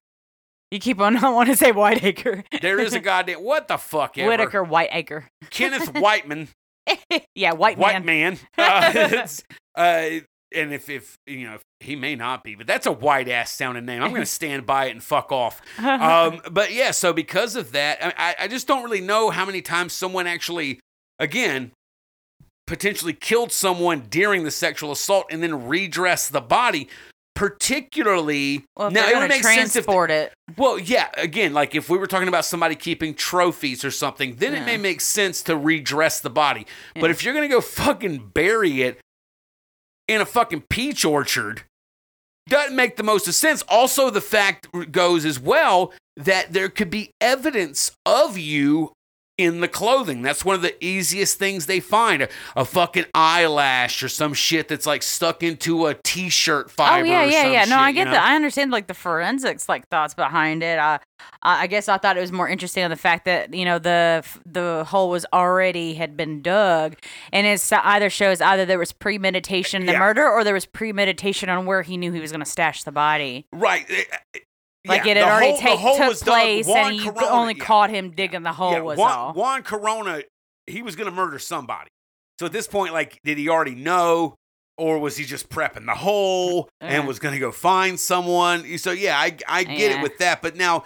[0.70, 2.44] You keep on I want to say Whiteacre.
[2.62, 4.30] There is a goddamn what the fuck ever.
[4.30, 5.30] Whitaker Whiteacre.
[5.50, 6.50] Kenneth Whiteman,
[7.36, 8.38] yeah, white, White man.
[8.58, 9.28] man.
[9.76, 10.10] Uh, uh,
[10.56, 13.52] and if if you know if he may not be, but that's a white ass
[13.52, 14.02] sounding name.
[14.02, 15.62] I'm going to stand by it and fuck off.
[15.80, 19.62] Um, but yeah, so because of that, I, I- just don't really know how many
[19.62, 20.80] times someone actually,
[21.20, 21.72] again,
[22.68, 26.88] potentially killed someone during the sexual assault and then redressed the body.
[27.36, 30.34] Particularly, well, now it would make sense if transport it.
[30.58, 34.54] well, yeah, again, like if we were talking about somebody keeping trophies or something, then
[34.54, 36.66] it may make sense to redress the body.
[37.00, 39.00] But if you're going to go fucking bury it
[40.10, 41.64] in a fucking peach orchard,
[42.48, 43.64] doesn't make the most of sense.
[43.70, 48.92] Also, the fact goes as well that there could be evidence of you
[49.40, 50.22] in the clothing.
[50.22, 52.22] That's one of the easiest things they find.
[52.24, 57.06] A, a fucking eyelash or some shit that's like stuck into a t-shirt fiber.
[57.06, 57.62] Oh yeah, yeah, yeah.
[57.62, 58.12] shit, No, I you get know?
[58.12, 58.24] that.
[58.24, 60.78] I understand like the forensics like thoughts behind it.
[60.78, 61.00] Uh,
[61.42, 63.80] I I guess I thought it was more interesting on the fact that you know
[63.80, 66.96] the the hole was already had been dug,
[67.32, 70.00] and it's either shows either there was premeditation in the Yeah.
[70.00, 72.92] murder or there was premeditation on where he knew he was going to stash the
[72.92, 73.46] body.
[73.54, 73.86] Right.
[74.90, 77.64] Like yeah, it had already hole- take, took place, and you Corona- only yeah.
[77.64, 78.74] caught him digging the hole.
[78.74, 79.34] yeah, was Juan, all.
[79.34, 80.24] Juan Corona,
[80.68, 81.90] he was going to murder somebody.
[82.40, 84.36] So at this point, like, did he already know,
[84.78, 88.78] or was he just prepping the hole and was going to go find someone?
[88.78, 90.42] So yeah, I I get it with that.
[90.42, 90.84] But now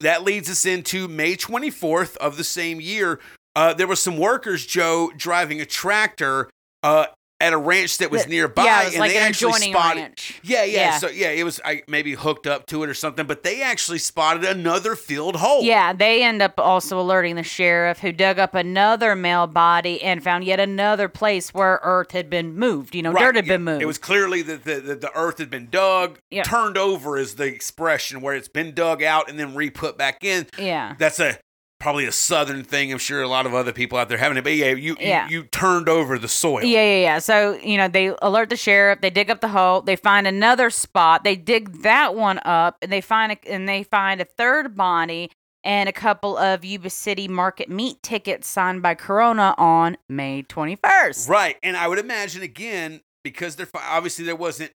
[0.00, 3.20] that leads us into May 24th of the same year.
[3.56, 6.50] Uh, there were some workers, Joe, driving a tractor
[6.82, 7.06] uh,
[7.40, 10.00] at a ranch that was That- nearby, yeah, was and like they an actually spotted.
[10.00, 10.40] ranch.
[10.44, 10.98] Yeah, yeah, Yeah.
[10.98, 13.98] So yeah, it was I, maybe hooked up to it or something, but they actually
[13.98, 15.62] spotted another filled hole.
[15.62, 20.22] Yeah, they end up also alerting the sheriff, who dug up another male body and
[20.22, 22.94] found yet another place where earth had been moved.
[22.94, 23.54] You know, Right, dirt had yeah.
[23.54, 23.82] been moved.
[23.82, 27.44] It was clearly that the, the, the earth had been dug, turned over is the
[27.46, 30.46] expression where it's been dug out and then re-put back in.
[30.56, 31.38] yeah, That's a
[31.84, 32.90] probably a southern thing.
[32.90, 35.28] I'm sure a lot of other people out there having it, but yeah, you Yeah.
[35.28, 36.64] you, you turned over the soil.
[36.64, 37.18] yeah, yeah, yeah.
[37.18, 39.02] So you know, they alert the sheriff.
[39.02, 39.82] They dig up the hole.
[39.82, 41.24] They find another spot.
[41.24, 45.30] They dig that one up, and they find a, and they find a third body
[45.62, 51.28] and a couple of Yuba City Market meat tickets signed by Corona on May 21st.
[51.28, 54.72] Right, and I would imagine again because there obviously there wasn't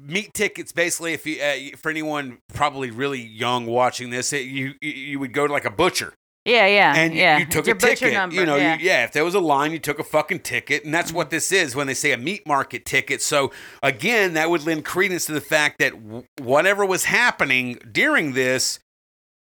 [0.00, 0.72] meat tickets.
[0.72, 5.32] Basically, if you uh, for anyone probably really young watching this, it, you you- would
[5.32, 6.12] go to like a butcher.
[6.46, 7.36] Yeah, yeah, and yeah.
[7.38, 8.14] you took It's a ticket.
[8.14, 8.78] number, you know, yeah.
[8.78, 9.04] You, yeah.
[9.04, 11.76] If there was a line, you took a fucking ticket, and that's what this is
[11.76, 13.20] when they say a meat market ticket.
[13.20, 18.32] So again, that would lend credence to the fact that w- whatever was happening during
[18.32, 18.78] this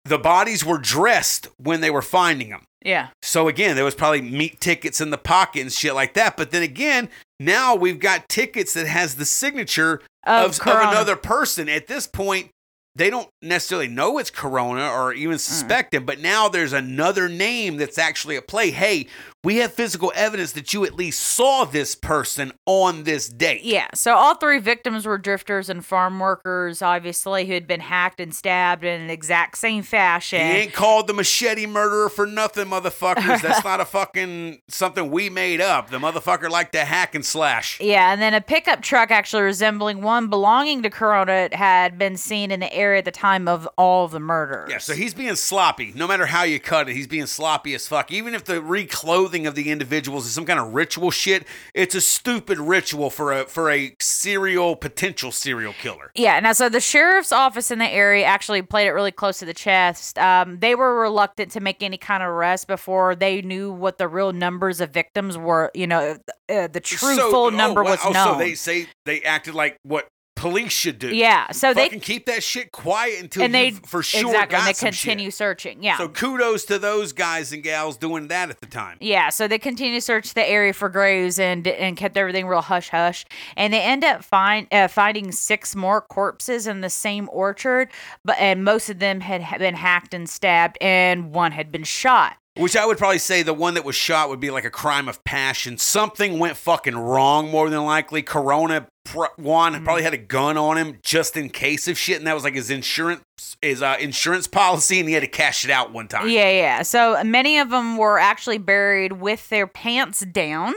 [0.05, 2.65] the bodies were dressed when they were finding them.
[2.85, 3.09] Yeah.
[3.23, 6.37] So again, there was probably meat tickets in the pocket and shit like that.
[6.37, 11.17] But then again, now we've got tickets that has the signature Of of, of another
[11.17, 11.69] person.
[11.69, 12.51] At this point,
[12.95, 15.17] they don't necessarily know it's Corona or Mm.
[15.17, 18.71] even suspect it, but now there's another name that's actually at play.
[18.71, 19.07] Hey,
[19.45, 23.65] we have physical evidence that you at least saw this person on this date.
[23.65, 23.89] Yeah.
[23.93, 28.33] So all three victims were drifters and farm workers, obviously, who had been hacked and
[28.33, 30.39] stabbed in an exact same fashion.
[30.39, 33.43] He ain't called the machete murderer for nothing, motherfuckers.
[33.43, 35.91] That's not a fucking something we made up.
[35.91, 37.81] The motherfucker liked to hack and slash.
[37.81, 42.53] Yeah, and then a pickup truck actually resembling one belonging to Corona had been seen
[42.53, 44.71] in the area at the time of all the murders.
[44.71, 45.93] Yeah, so he's being sloppy.
[45.97, 48.13] No matter how you cut it, he's being sloppy as fuck.
[48.13, 52.01] Even if the reclothing of the individuals is some kind of ritual shit, it's a
[52.01, 56.11] stupid ritual for a for a serial potential serial killer.
[56.15, 59.45] Yeah, now so the sheriff's office in the area actually played it really close to
[59.45, 60.19] the chest.
[60.19, 64.09] Um, they were reluctant to make any kind of arrest before they knew what the
[64.09, 65.71] real numbers of victims were.
[65.75, 66.17] You know,
[66.49, 67.91] uh, the true So- full oh, number wow.
[67.91, 68.35] was Oh, known.
[68.35, 70.09] So they say they acted like what
[70.43, 71.15] police should do.
[71.15, 74.59] yeah, so they fucking keep that shit quiet until and they for sure exactly got
[74.59, 75.03] and they some shit.
[75.11, 75.83] continue searching.
[75.83, 75.97] Yeah.
[75.99, 78.99] So kudos to those guys and gals doing that at the time.
[79.01, 82.61] Yeah, so they continued to search the area for graves and and kept everything real
[82.61, 83.25] hush hush.
[83.57, 87.89] And they end up find uh, finding six more corpses in the same orchard,
[88.25, 92.37] but and most of them had been hacked and stabbed, and one had been shot.
[92.57, 95.09] Which I would probably say the one that was shot would be like a crime
[95.09, 95.79] of passion.
[95.79, 98.21] Something went fucking wrong, more than likely.
[98.21, 99.85] Corona pr- Juan Mm-hmm.
[99.85, 102.55] probably had a gun on him just in case of shit, and that was like
[102.55, 103.23] his insurance
[103.63, 106.29] his uh, insurance policy, and he had to cash it out one time.
[106.29, 106.83] Yeah, yeah.
[106.83, 110.75] So many of them were actually buried with their pants down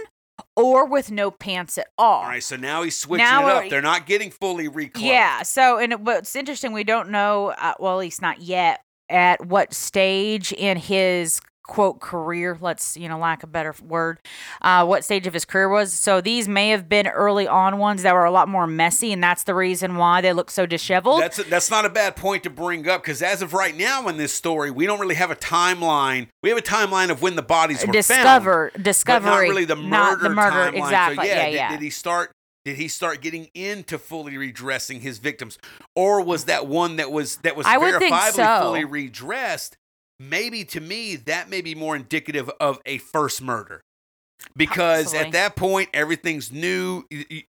[0.56, 2.22] or with no pants at all.
[2.22, 3.70] All right, so now he's switching Now it up.
[3.70, 5.06] They're not getting fully reclothed.
[5.06, 5.44] Yeah.
[5.44, 9.46] So, and it- what's interesting, we don't know, uh, well, at least not yet, at
[9.46, 14.20] what stage in his quote career, let's, you know, lack a better word,
[14.62, 15.94] uh, what stage of his career was.
[15.94, 19.24] So these may have been early on ones that were a lot more messy, and
[19.24, 21.22] that's the reason why they look so disheveled.
[21.22, 24.18] That's that's not a bad point to bring up because as of right now in
[24.18, 26.28] this story, we don't really have a timeline.
[26.44, 27.94] We have a timeline of when the bodies were found.
[27.94, 30.72] Discover, but discovery, not really the murder, not the murder.
[30.72, 30.78] timeline.
[30.78, 31.16] Exactly.
[31.16, 31.72] So yeah, yeah, did, yeah.
[31.72, 32.32] did he start?
[32.64, 35.60] Did he start getting into fully redressing his victims,
[35.96, 38.62] or was that one that was that was I would think verifiably so.
[38.62, 39.78] fully redressed?
[40.20, 43.82] Maybe to me that may be more indicative of a first murder.
[44.56, 45.26] Because Possibly.
[45.28, 47.04] at that point everything's new.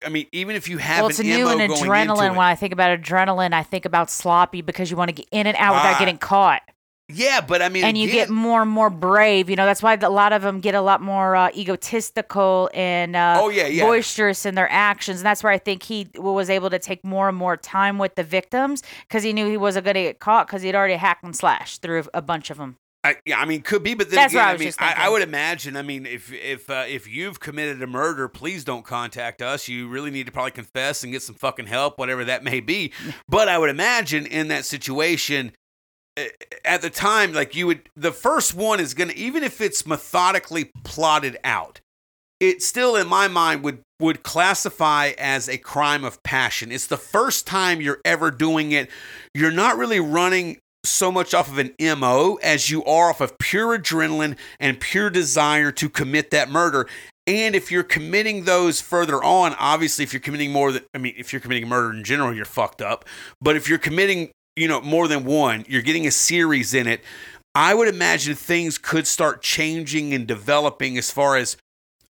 [0.04, 2.30] i mean, even if you have well, an it's new MO and adrenaline.
[2.30, 5.46] When I think about adrenaline, I think about sloppy because you want to get in
[5.46, 6.62] and out without Ah, getting caught.
[7.08, 9.50] Yeah, but I mean, and you get more and more brave.
[9.50, 13.14] You know, that's why a lot of them get a lot more uh, egotistical and
[13.14, 13.84] uh, Oh, yeah, yeah.
[13.84, 15.20] boisterous in their actions.
[15.20, 18.14] And that's where I think he was able to take more and more time with
[18.14, 21.24] the victims because he knew he wasn't going to get caught because he'd already hacked
[21.24, 22.76] and slashed through a bunch of them.
[23.04, 25.08] I, yeah, I mean, could be, but then That's again, I I, mean, I, I
[25.10, 25.76] would imagine.
[25.76, 29.68] I mean, if if uh, if you've committed a murder, please don't contact us.
[29.68, 32.92] You really need to probably confess and get some fucking help, whatever that may be.
[33.28, 35.52] But I would imagine in that situation,
[36.64, 40.70] at the time, like you would, the first one is gonna, even if it's methodically
[40.84, 41.80] plotted out,
[42.40, 46.72] it still, in my mind, would would classify as a crime of passion.
[46.72, 48.90] It's the first time you're ever doing it.
[49.32, 53.38] You're not really running so much off of an MO as you are off of
[53.38, 56.88] pure adrenaline and pure desire to commit that murder.
[57.26, 61.14] And if you're committing those further on, obviously, if you're committing more than, I mean,
[61.16, 63.06] if you're committing murder in general, you're fucked up.
[63.40, 67.02] But if you're committing, you know, more than one, you're getting a series in it.
[67.54, 71.56] I would imagine things could start changing and developing as far as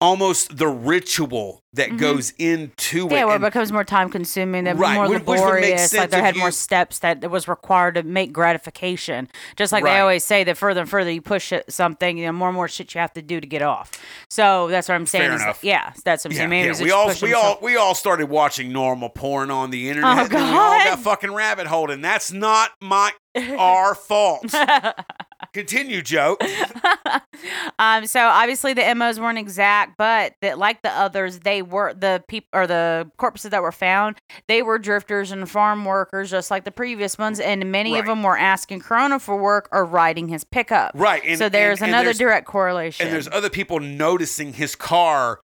[0.01, 1.99] almost the ritual that Mhm.
[1.99, 3.27] goes into Yeah, it.
[3.27, 5.91] where it becomes more time consuming, Right, more which- which laborious.
[5.91, 9.29] sense Like there if had more steps that it was required to make gratification.
[9.57, 9.95] Just like Right.
[9.95, 12.57] they always say, that further and further you push it, something, you know, more and
[12.57, 13.91] more shit you have to do to get off.
[14.31, 15.31] So that's what I'm saying.
[15.31, 15.59] Fair enough.
[15.63, 16.51] Yeah, that's what I'm Yeah, saying.
[16.51, 20.17] Maybe yeah, we all we all we all started watching normal porn on the internet.
[20.17, 23.13] Oh, and we all got fucking rabbit holed, and that's not my
[23.59, 24.55] our fault.
[25.57, 26.37] Continue, Joe.
[27.79, 32.23] um, so obviously the MOs weren't exact, but that like the others, they were the
[32.29, 34.17] people or the corpses that were found.
[34.49, 38.23] They were drifters and farm workers, just like the previous ones, and many of them
[38.23, 40.93] were asking Corona for work or riding his pickup.
[40.95, 43.07] Right, and so there's and- and another there's- direct correlation.
[43.07, 45.41] And there's other people noticing his car,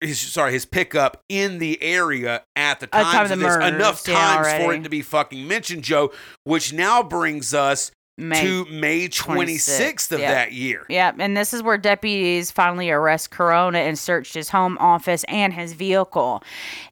[0.00, 3.12] his sorry, his pickup in the area at the At time.
[3.12, 6.12] time so the there's murders, enough yeah, times for it to be fucking mentioned, Joe.
[6.44, 7.90] Which now brings us
[8.20, 8.42] May.
[8.42, 10.32] to May 26th of yeah.
[10.32, 10.86] that year.
[10.88, 15.52] Yeah, and this is where deputies finally arrest Corona and searched his home office and
[15.52, 16.42] his vehicle.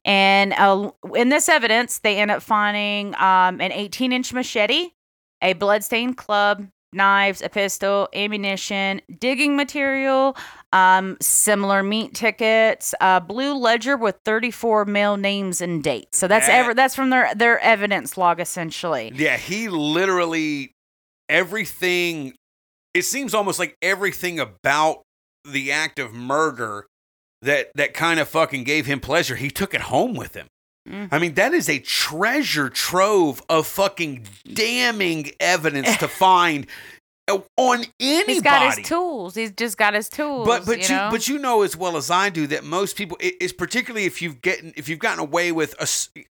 [0.05, 4.89] And uh, in this evidence, they end up finding um, an 18 inch machete,
[5.41, 10.35] a bloodstained club, knives, a pistol, ammunition, digging material,
[10.73, 16.17] um, similar meat tickets, a blue ledger with 34 male names and dates.
[16.17, 19.11] So that's That- ever that's from their their evidence log essentially.
[19.15, 20.75] Yeah, he literally
[21.29, 22.33] everything.
[22.93, 25.03] It seems almost like everything about
[25.45, 26.87] the act of murder
[27.41, 29.35] that that kind of fucking gave him pleasure.
[29.35, 30.47] He took it home with him.
[30.87, 31.09] Mm.
[31.11, 36.67] I mean, that is a treasure trove of fucking damning evidence to find
[37.57, 38.33] on anybody.
[38.33, 39.35] He's got his tools.
[39.35, 40.47] He's just got his tools.
[40.47, 41.09] But but you, know?
[41.11, 44.41] but you know as well as I do that most people is particularly if you've
[44.41, 45.87] gotten if you've gotten away with a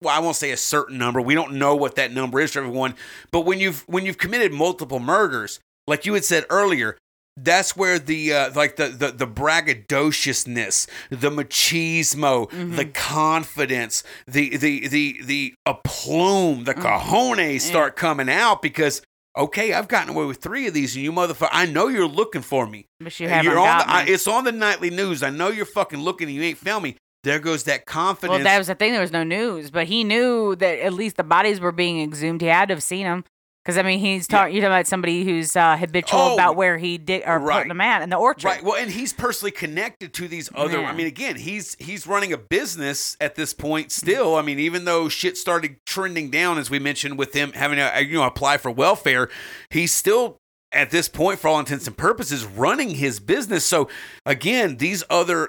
[0.03, 2.61] well I won't say a certain number we don't know what that number is for
[2.61, 2.95] everyone
[3.31, 6.97] but when you've when you've committed multiple murders like you had said earlier
[7.37, 12.77] that's where the uh, like the, the the braggadociousness, the machismo, Mm-hmm.
[12.77, 19.03] the confidence, the the the the aplomb, the cojones start coming out because
[19.41, 22.43] okay, I've gotten away with three of these, and you motherfucker, I know you're looking
[22.43, 22.87] for me.
[23.01, 24.13] but you haven't You're on got the, I, me.
[24.13, 25.23] it's on the nightly news.
[25.23, 26.97] I know you're fucking looking and you ain't found me.
[27.23, 28.37] There goes that confidence.
[28.39, 28.93] Well, that was the thing.
[28.93, 32.41] There was no news, but he knew that at least the bodies were being exhumed.
[32.41, 33.25] He had to have seen them.
[33.71, 34.53] Because I mean, he's talking.
[34.53, 37.59] You're talking about somebody who's uh, habitual Oh, about where he did or right.
[37.59, 38.45] putting them at in the orchard.
[38.45, 38.65] Right.
[38.65, 40.85] Well, and he's personally connected to these other.
[40.85, 43.93] I mean, again, he's he's running a business at this point.
[43.93, 47.79] Still, I mean, even though shit started trending down, as we mentioned, with him having
[47.79, 49.29] to you know apply for welfare,
[49.71, 50.39] he's still
[50.73, 53.65] at this point, for all intents and purposes, running his business.
[53.65, 53.89] So
[54.27, 55.49] again, these other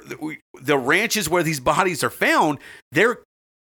[0.61, 2.59] the ranches where these bodies are found,
[2.91, 3.17] they're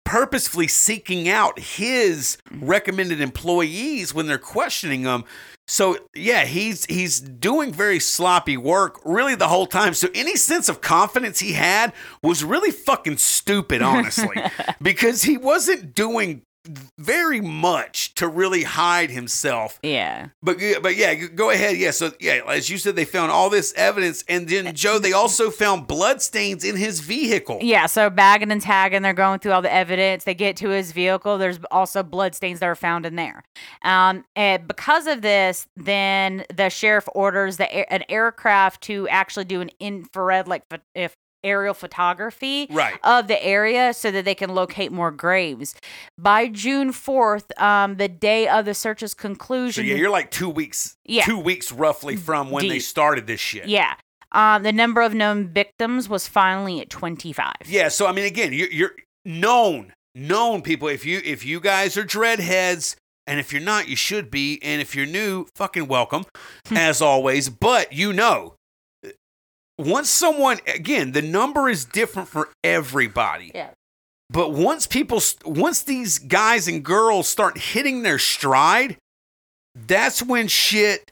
[0.08, 5.26] purposefully seeking out his recommended employees when they're questioning them.
[5.68, 9.94] So yeah, he's he's doing very sloppy work really the whole time.
[9.94, 11.92] So any sense of confidence he had
[12.24, 14.42] was really fucking stupid, honestly,
[14.82, 16.44] because he wasn't doing
[16.98, 19.80] very much to really hide himself.
[19.84, 20.30] Yeah.
[20.42, 21.78] But but yeah, go ahead.
[21.78, 25.14] Yeah, so yeah, as you said, they found all this evidence, and then Joe, they
[25.14, 27.60] also found blood stains in his vehicle.
[27.62, 27.86] Yeah.
[27.86, 30.24] So bagging and tagging, they're going through all the evidence.
[30.24, 31.38] They get to his vehicle.
[31.38, 33.44] There's also blood stains that are found in there.
[33.84, 39.62] Um, and because of this, then the sheriff orders the an aircraft to actually do
[39.62, 40.64] an infrared, like
[40.96, 42.96] if aerial photography Right.
[43.04, 45.76] of the area so that they can locate more graves.
[46.18, 49.84] By June 4th, um, the day of the search's conclusion.
[49.84, 51.24] So yeah, you're like two weeks, Yeah.
[51.26, 53.68] two weeks roughly from when they started this shit.
[53.68, 53.96] yeah,
[54.32, 57.54] um, the number of known victims was finally at 25.
[57.66, 58.92] Yeah, so I mean, again, you're, you're
[59.26, 60.88] known, known people.
[60.88, 64.58] If you if you guys are dreadheads, and if you're not, you should be.
[64.64, 66.26] And if you're new, fucking welcome,
[66.72, 67.50] as always.
[67.50, 68.56] But you know,
[69.78, 73.52] once someone again, the number is different for everybody.
[73.54, 73.70] Yeah.
[74.30, 78.98] But once people, once these guys and girls start hitting their stride,
[79.76, 81.12] that's when shit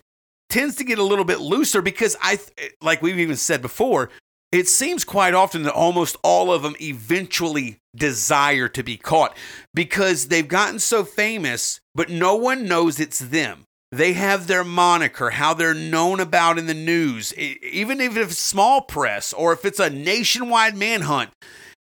[0.49, 2.39] tends to get a little bit looser because I,
[2.82, 4.09] like we've even said before,
[4.51, 9.36] it seems quite often that almost all of them eventually desire to be caught
[9.74, 13.66] because they've gotten so famous, but no one knows it's them.
[13.96, 18.82] They have their moniker, how they're known about in the news, even if it's small
[18.82, 21.30] press or if it's a nationwide manhunt.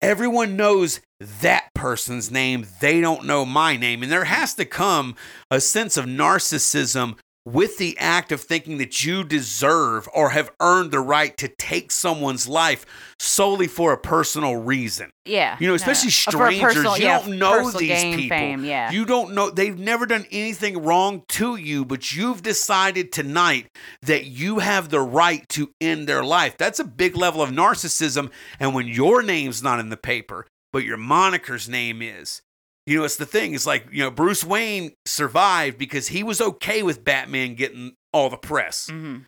[0.01, 2.65] Everyone knows that person's name.
[2.81, 4.05] They don't know my name.
[4.05, 5.17] And there has to come
[5.51, 7.17] a sense of narcissism
[7.47, 11.93] with the act of thinking that you deserve or have earned the right to take
[11.93, 12.85] someone's life
[13.21, 15.11] solely for a personal reason.
[15.25, 15.57] Yeah.
[15.61, 16.11] You know, especially no.
[16.11, 16.75] Strangers.
[16.75, 18.37] personal- you yeah, don't know these gain, people.
[18.37, 18.91] Fame, yeah.
[18.91, 19.49] You don't know.
[19.49, 23.69] They've never done anything wrong to you, but you've decided tonight
[24.03, 26.57] that you have the right to end their life.
[26.59, 28.33] That's a big level of narcissism.
[28.59, 32.43] And when your name's not in the paper, but your moniker's name is,
[32.87, 33.55] you know, it's the thing.
[33.55, 38.31] It's like, you know, Bruce Wayne survived because he was okay with Batman getting all
[38.31, 38.89] the press.
[38.91, 39.25] Mhm.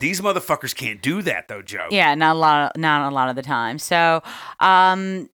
[0.00, 1.86] These motherfuckers can't do that, though, Joe.
[1.90, 2.72] Yeah, not a lot.
[2.74, 3.78] Of, not a lot of the time.
[3.78, 4.22] So,
[4.58, 5.28] um,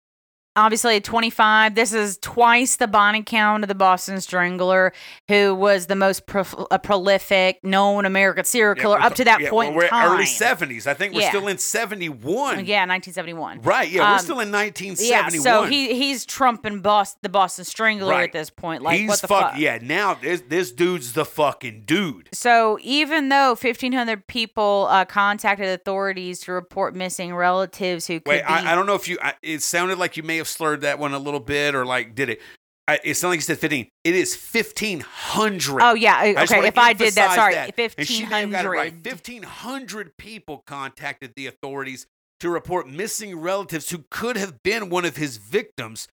[0.55, 4.93] obviously, at 25, this is twice the body count of the Boston Strangler,
[5.27, 9.41] who was the most pro- uh, prolific known American serial killer we're up to that
[9.41, 10.11] yeah, point We're in time.
[10.11, 10.87] early 70s.
[10.87, 11.29] I think we're Yeah.
[11.29, 12.65] still in 71.
[12.65, 13.61] Yeah, 1971.
[13.61, 13.89] Right.
[13.89, 15.43] Yeah, we're Um, still in Yeah, 1971.
[15.43, 18.23] so he he's trumping Bos- the Boston Strangler Right.
[18.23, 18.81] at this point.
[18.83, 19.59] Like, He's what the fuck, fuck?
[19.59, 22.29] Yeah, now this this dude's the fucking dude.
[22.33, 28.37] So even though 1,500 people uh, contacted authorities to report missing relatives who could Wait,
[28.47, 29.17] be I, I don't know if you.
[29.21, 32.15] I, it sounded like you may have slurred that one a little bit, or like
[32.15, 32.41] did it?
[32.87, 33.89] I, it sounded like you said 15.
[34.03, 35.81] It is 1,500.
[35.81, 36.67] Oh yeah, I okay.
[36.67, 37.73] If I did that, sorry, that.
[37.77, 38.91] And she fifteen may have got it right.
[38.91, 39.27] hundred.
[39.27, 42.05] 1,500 people contacted the authorities
[42.41, 46.07] to report missing relatives who could have been one of his victims.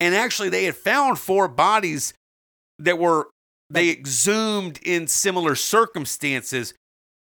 [0.00, 2.12] And actually, they had found four bodies
[2.78, 3.28] that were
[3.70, 6.74] they exhumed in similar circumstances,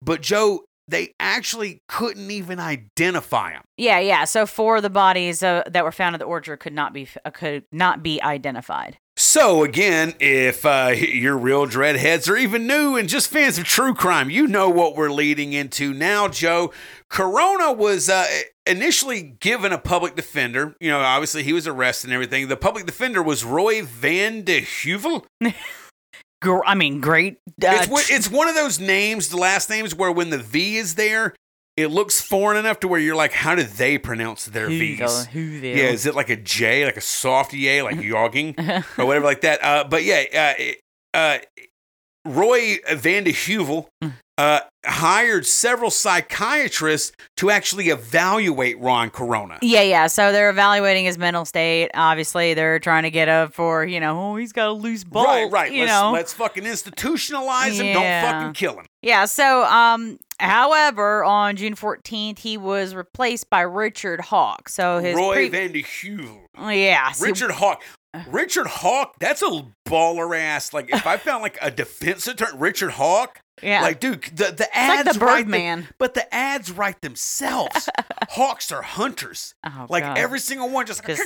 [0.01, 3.63] but Joe, they actually couldn't even identify them.
[3.77, 4.25] Yeah, yeah.
[4.25, 7.07] So four of the bodies uh, that were found at the orchard could not be
[7.23, 8.97] uh, could not be identified.
[9.15, 13.93] So again, if uh, you're real dreadheads or even new and just fans of true
[13.93, 16.73] crime, you know what we're leading into now, Joe.
[17.09, 18.25] Corona was uh,
[18.65, 20.75] initially given a public defender.
[20.79, 22.47] You know, obviously he was arrested and everything.
[22.47, 25.25] The public defender was Roy Van de Heuvel.
[26.43, 27.37] Gr- I mean, great.
[27.73, 30.77] Uh, it's, one- it's one of those names, the last names, where when the V
[30.77, 31.33] is there,
[31.75, 34.99] it looks foreign enough to where you're like, how do they pronounce their V's?
[35.77, 38.55] Yeah, is it like a J, like a soft Y, like yogging
[38.99, 39.63] or whatever like that?
[39.63, 40.53] Uh, but yeah,
[41.15, 41.37] uh, uh,
[42.25, 43.87] Roy Van de Heuvel
[44.37, 49.59] uh, hired several psychiatrists to actually evaluate Juan Corona.
[49.61, 50.07] Yeah, yeah.
[50.07, 51.89] So they're evaluating his mental state.
[51.93, 55.27] Obviously, they're trying to get a for you know, oh, he's got a loose bolt.
[55.27, 55.71] right, right.
[55.71, 57.93] You let's, know, let's fucking institutionalize him.
[57.93, 58.31] Don't Yeah.
[58.31, 58.85] fucking kill him.
[59.01, 64.69] Yeah, so um however, on June 14th, he was replaced by Richard Hawk.
[64.69, 66.39] So his Roy pre- Van de Heuvel.
[66.57, 67.81] yeah, Richard Hawk.
[68.27, 70.73] Richard Hawk, that's a baller ass.
[70.73, 73.81] Like if I found like a defense attorney, Richard Hawk, yeah.
[73.81, 75.87] like dude, the the it's like ads the write them- Birdman.
[75.97, 77.89] but the ads write themselves.
[78.29, 79.53] Hawks are hunters.
[79.65, 80.17] oh, Like God.
[80.17, 81.21] every single one just Just-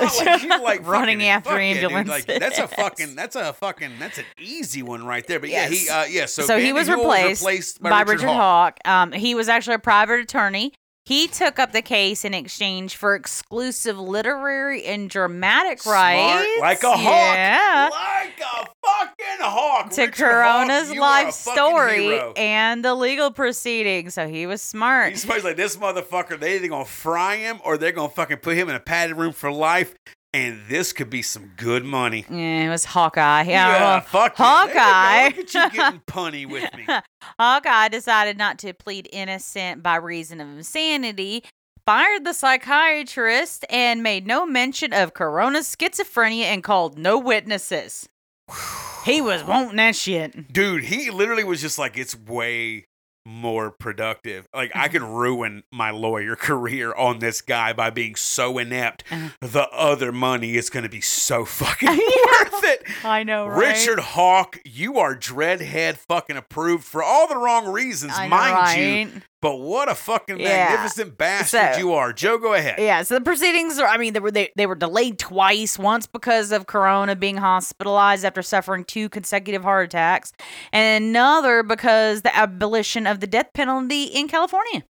[0.26, 1.84] like, you like Running after yeah, dude.
[1.84, 2.28] ambulances.
[2.28, 5.40] Like that's a fucking that's a fucking that's an easy one right there.
[5.40, 8.26] But yeah, he uh yeah, so, So he was Heuvel replaced by, by Richard, Richard
[8.28, 8.78] Hawk.
[8.84, 8.88] Hawk.
[8.88, 10.72] Um, he was actually a private attorney.
[11.06, 16.60] He took up the case in exchange for exclusive literary and dramatic Smart, rights.
[16.60, 17.00] like a hawk.
[17.00, 17.88] Yeah.
[17.92, 19.90] Like a fucking hawk.
[19.90, 22.32] to Richard Corona's Hawk, you are a life story hero.
[22.36, 24.14] and the legal proceedings.
[24.14, 25.10] So he was smart.
[25.10, 26.40] He's supposed like this motherfucker.
[26.40, 29.32] They either gonna fry him or they're gonna fucking put him in a padded room
[29.32, 29.94] for life.
[30.36, 32.26] And this could be some good money.
[32.28, 33.44] Yeah, it was Hawkeye.
[33.44, 34.64] Yeah, well, fuck yeah.
[34.64, 34.80] You go.
[34.80, 35.24] Hawkeye.
[35.24, 36.86] Look at you getting punny with me.
[37.40, 41.42] Hawkeye decided not to plead innocent by reason of insanity,
[41.86, 48.06] fired the psychiatrist, and made no mention of Corona's schizophrenia and called no witnesses.
[49.06, 50.52] He was wanting that shit.
[50.52, 52.86] Dude, he literally was just like, it's way
[53.26, 54.48] more productive.
[54.54, 59.04] Like, I could ruin my lawyer career on this guy by being so inept.
[59.10, 59.28] Uh-huh.
[59.40, 62.84] The other money is going to be so fucking worth it.
[63.04, 63.76] I know, right?
[63.76, 69.22] Richard Hawk, you are dreadhead fucking approved for all the wrong reasons, know, mind you.
[69.42, 70.70] But what a fucking Yeah.
[70.70, 72.12] magnificent bastard So- you are.
[72.12, 72.76] Joe, go ahead.
[72.78, 76.06] Yeah, so the proceedings are I mean they were they, they were delayed twice, once
[76.06, 80.32] because of corona being hospitalized after suffering two consecutive heart attacks,
[80.72, 84.84] and another because the abolition of the death penalty in California.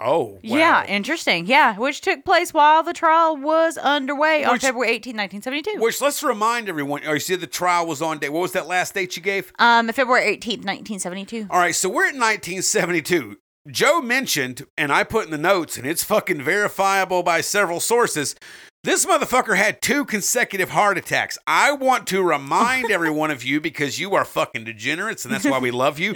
[0.00, 0.38] Oh, wow.
[0.42, 1.46] Yeah, interesting.
[1.46, 5.80] Yeah, which took place while the trial was underway on February 18, 1972.
[5.80, 7.02] Which let's remind everyone.
[7.06, 8.28] Oh, you said the trial was on day.
[8.28, 9.52] What was that last date you gave?
[9.58, 11.46] um February 18, 1972.
[11.50, 13.36] All right, so we're at 1972.
[13.70, 18.34] Joe mentioned, and I put in the notes, and it's fucking verifiable by several sources.
[18.82, 21.36] This motherfucker had two consecutive heart attacks.
[21.46, 25.44] I want to remind every one of you because you are fucking degenerates, and that's
[25.44, 26.14] why we love you.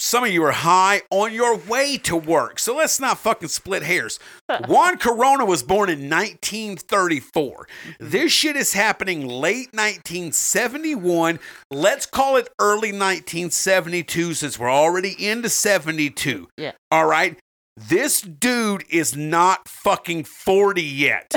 [0.00, 3.82] Some of you are high on your way to work, so let's not fucking split
[3.82, 4.20] hairs.
[4.68, 7.66] Juan Corona was born in 1934.
[7.66, 8.08] Mm-hmm.
[8.08, 11.40] This shit is happening late 1971.
[11.72, 16.46] Let's call it early 1972 since we're already into 72.
[16.56, 16.72] Yeah.
[16.92, 17.36] All right.
[17.76, 21.32] This dude is not fucking 40 yet.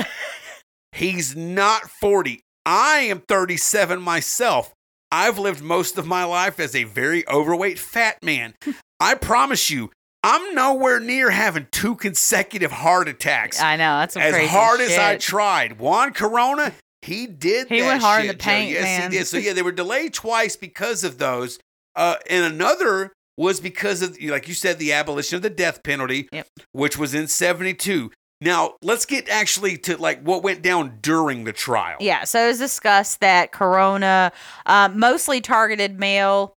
[0.92, 2.42] He's not 40.
[2.64, 4.72] I am 37 myself.
[5.12, 8.54] I've lived most of my life as a very overweight fat man.
[8.98, 9.90] I promise you,
[10.24, 13.60] I'm nowhere near having two consecutive heart attacks.
[13.60, 15.78] I know, that's as hard as I tried.
[15.78, 18.50] Juan Corona, he did He went hard in shit, the Joe.
[18.50, 19.10] paint, yes, man.
[19.12, 19.26] he did.
[19.26, 21.58] So yeah, they were delayed twice because of those.
[21.94, 26.28] Uh, and another was because of, like you said, the abolition of the death penalty,
[26.32, 26.46] Yep.
[26.72, 28.10] which was in 72.
[28.42, 31.96] Now, let's get actually to like what went down during the trial.
[32.00, 34.32] Yeah, so it was discussed that Corona
[34.66, 36.56] uh, mostly targeted male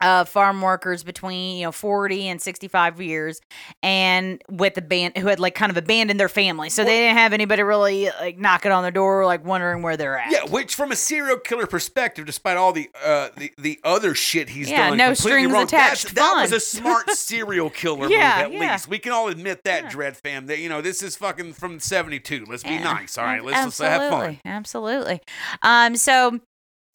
[0.00, 3.40] uh, farm workers between you know 40 and 65 years,
[3.82, 7.16] and with the band who had like kind of abandoned their family, so they didn't
[7.16, 10.30] have anybody really like knocking on their door, like wondering where they're at.
[10.30, 14.48] Yeah, which from a serial killer perspective, despite all the uh, the, the other shit
[14.50, 18.16] he's Yeah, done, no strings wrong, attached That was a smart serial killer Yeah,
[18.46, 18.72] move, at yeah.
[18.72, 18.88] least.
[18.88, 19.90] We can all admit that, Yeah.
[19.90, 20.46] Dread Fam.
[20.46, 22.46] That you know, this is fucking from '72.
[22.48, 22.82] Let's be Yeah.
[22.84, 23.44] nice, all right?
[23.44, 24.38] Let's, let's have fun.
[24.44, 25.20] absolutely, Absolutely.
[25.62, 26.40] Um, so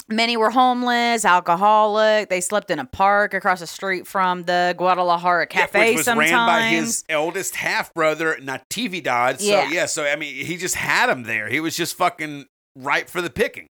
[0.09, 2.29] many were homeless, alcoholic.
[2.29, 5.89] They slept in a park across the street from the Guadalajara Yeah, Cafe.
[5.89, 6.31] which was sometimes.
[6.31, 9.39] ran by his eldest half brother, Natividad.
[9.39, 9.69] So Yeah.
[9.71, 11.47] yeah, so I mean, he just had him there.
[11.49, 12.45] He was just fucking
[12.75, 13.67] ripe for the picking.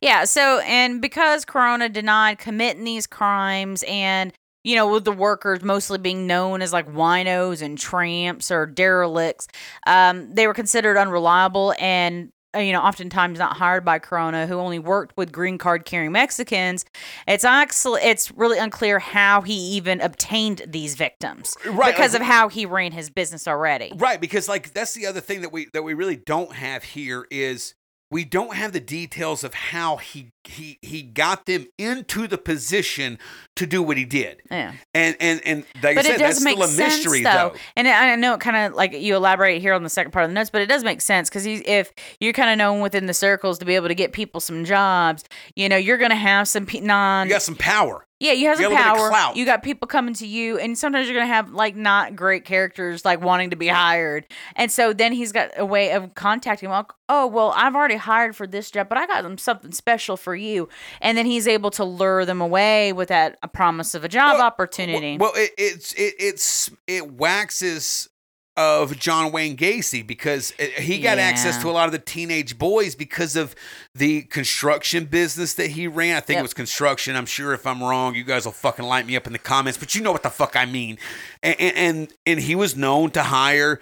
[0.00, 0.24] Yeah.
[0.24, 4.32] So, and because Corona denied committing these crimes and
[4.64, 9.48] you know, with the workers mostly being known as like winos and tramps or derelicts,
[9.88, 14.54] um, they were considered unreliable and Uh, you know, oftentimes not hired by Corona, who
[14.58, 16.84] only worked with green card carrying Mexicans.
[17.26, 22.26] It's actually it's really unclear how he even obtained these victims, Right, Because like- of
[22.26, 23.92] how he ran his business already.
[23.96, 27.26] Right, because like that's the other thing that we that we really don't have here
[27.30, 27.74] is
[28.12, 33.18] we don't have the details of how he he he got them into the position
[33.56, 34.42] to do what he did.
[34.50, 34.74] Yeah.
[34.92, 37.22] And and and like but I said, it does that's make still a sense mystery
[37.22, 37.52] though.
[37.54, 37.58] though.
[37.74, 40.30] and I know it kind of like you elaborate here on the second part of
[40.30, 41.90] the notes, but it does make sense because if
[42.20, 45.24] you're kind of known within the circles to be able to get people some jobs,
[45.56, 47.28] you know, you're going to have some pe- non.
[47.28, 48.04] You got some power.
[48.22, 49.32] Yeah, you have You some a little bit of power.
[49.34, 53.04] You got people coming to you, and sometimes you're gonna have like not great characters
[53.04, 56.70] like wanting to be hired, and so then he's got a way of contacting.
[56.70, 60.16] Well, oh well, I've already hired for this job, but I got them something special
[60.16, 60.68] for you,
[61.00, 64.34] and then he's able to lure them away with that a promise of a job
[64.34, 65.16] Well, opportunity.
[65.18, 68.08] Well, it, it's it, it's it waxes
[68.56, 71.98] of John Wayne Gacy because eh, eh, he got access to a lot of the
[71.98, 73.54] teenage boys because of
[73.94, 76.16] the construction business that he ran.
[76.16, 76.40] I think Yep.
[76.40, 77.16] it was construction.
[77.16, 79.78] I'm sure if I'm wrong, you guys will fucking light me up in the comments,
[79.78, 80.98] but you know what the fuck I mean.
[81.42, 83.80] And and, and he was known to hire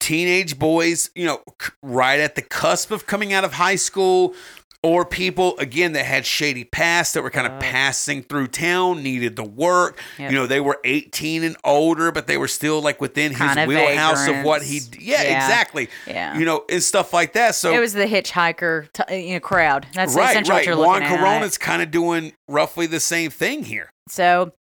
[0.00, 1.40] teenage boys, you know,
[1.82, 4.34] right at the cusp of coming out of high school,
[4.82, 7.60] or people again that had shady past that were kind of Uh.
[7.60, 9.98] passing through town, needed the work.
[10.18, 10.30] Yep.
[10.30, 13.66] You know, they were 18 and older, but they were still like within his of
[13.68, 14.80] wheelhouse of what he.
[14.98, 15.36] Yeah, Yeah.
[15.44, 15.88] exactly.
[16.06, 16.36] yeah.
[16.36, 17.54] You know, and stuff like that.
[17.54, 19.86] So it was the hitchhiker t- you know crowd.
[19.94, 20.58] That's right, essentially right.
[20.58, 21.20] what you're Juan looking at.
[21.20, 23.90] Corona's kind of doing roughly the same thing here.
[24.08, 24.52] So,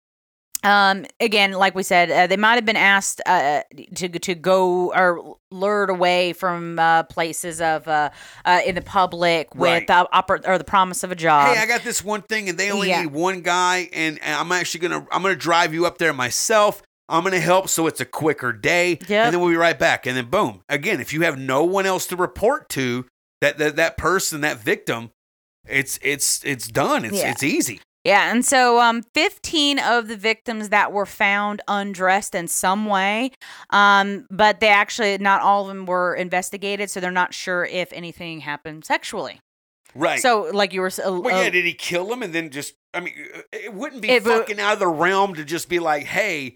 [0.64, 3.62] um, again, like we said, uh, they might have been asked uh,
[3.96, 8.10] to to go or lured away from uh, places of uh,
[8.46, 9.88] uh, in the public with Right.
[9.88, 11.56] the oppor- or the promise of a job.
[11.56, 13.02] hey, I got this one thing, and they only yeah.
[13.02, 16.84] need one guy, and, and I'm actually gonna I'm gonna drive you up there myself.
[17.10, 19.12] I'm gonna help, so it's a quicker day, Yep.
[19.12, 20.06] and then we'll be right back.
[20.06, 23.06] And then boom, again, if you have no one else to report to,
[23.42, 25.10] that that, that person, that victim,
[25.68, 27.04] it's it's it's done.
[27.04, 27.32] It's Yeah.
[27.32, 27.82] it's easy.
[28.04, 33.32] Yeah, and so um, 15 of the victims that were found undressed in some way,
[33.70, 37.94] um, but they actually not all of them were investigated, so they're not sure if
[37.94, 39.40] anything happened sexually.
[39.94, 40.20] Right.
[40.20, 41.50] So, like you were, uh, well, uh, yeah.
[41.50, 42.74] Did he kill him and then just?
[42.94, 45.80] I mean, uh, it wouldn't be It fucking out of the realm to just be
[45.80, 46.56] like, "Hey,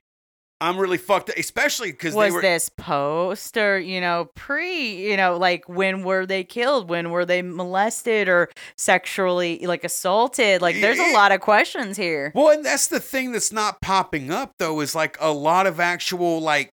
[0.66, 1.38] I'm really fucked," up.
[1.38, 2.42] especially because they was were.
[2.42, 7.26] this post or you know pre you know like when were they killed when were
[7.26, 12.66] they molested or sexually like assaulted like there's a lot of questions here Well, and
[12.66, 16.74] that's the thing that's not popping up though is like a lot of actual like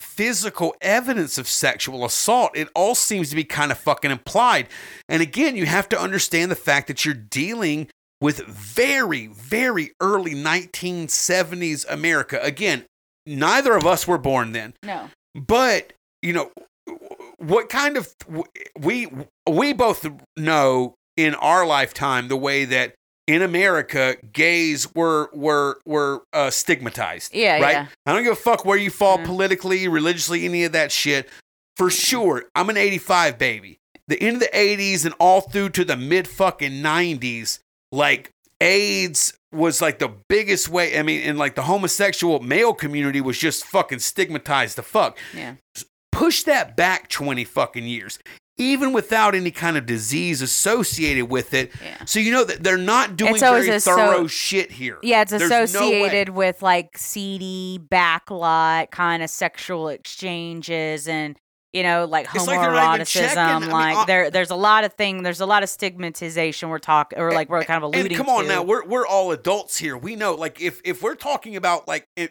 [0.00, 2.50] physical evidence of sexual assault.
[2.54, 4.68] It all seems to be kind of fucking implied.
[5.08, 7.88] And again, you have to understand the fact that you're dealing
[8.20, 12.40] with very, very early 1970s America.
[12.42, 12.84] Again,
[13.26, 14.74] neither of us were born then.
[14.82, 16.50] no But you know,
[17.38, 18.14] what kind of
[18.78, 19.08] we
[19.48, 20.06] we both
[20.36, 22.94] know in our lifetime the way that
[23.26, 27.34] in America gays were were were uh, stigmatized.
[27.34, 27.72] Yeah, right.
[27.72, 27.86] yeah.
[28.06, 29.26] I don't give a fuck where you fall Yeah.
[29.26, 31.28] politically, religiously, any of that shit.
[31.76, 33.78] For sure, I'm an '85 baby.
[34.08, 37.58] The end of the '80s and all through to the mid fucking '90s,
[37.90, 40.98] like AIDS was like the biggest way.
[40.98, 45.54] I mean, and like the homosexual male community was just fucking stigmatized the fuck yeah
[46.12, 48.18] push that back 20 fucking years
[48.58, 52.04] even without any kind of disease associated with it Yeah.
[52.06, 55.64] so you know that they're not doing very thorough shit here yeah it's There's no
[55.64, 61.36] associated with like seedy backlot kind of sexual exchanges and
[61.72, 63.36] you know like It's like they're not even homoeroticism.
[63.36, 66.68] I mean, like uh, there there's a lot of thing there's a lot of stigmatization
[66.68, 69.06] we're talking or like we're kind of alluding and come on to now we're, we're
[69.06, 72.30] all adults here we know like if if we're talking about like if,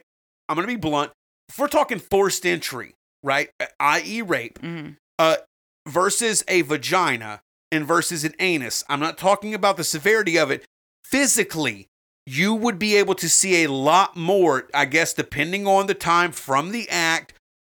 [0.50, 1.12] i'm gonna be blunt
[1.50, 4.96] if we're talking forced entry right i.e rape Mhm.
[5.20, 5.36] uh,
[5.88, 8.84] versus a vagina and versus an anus.
[8.90, 10.64] I'm not talking about the severity of it.
[11.04, 11.88] Physically,
[12.26, 16.32] you would be able to see a lot more, I guess, depending on the time
[16.32, 17.34] from the act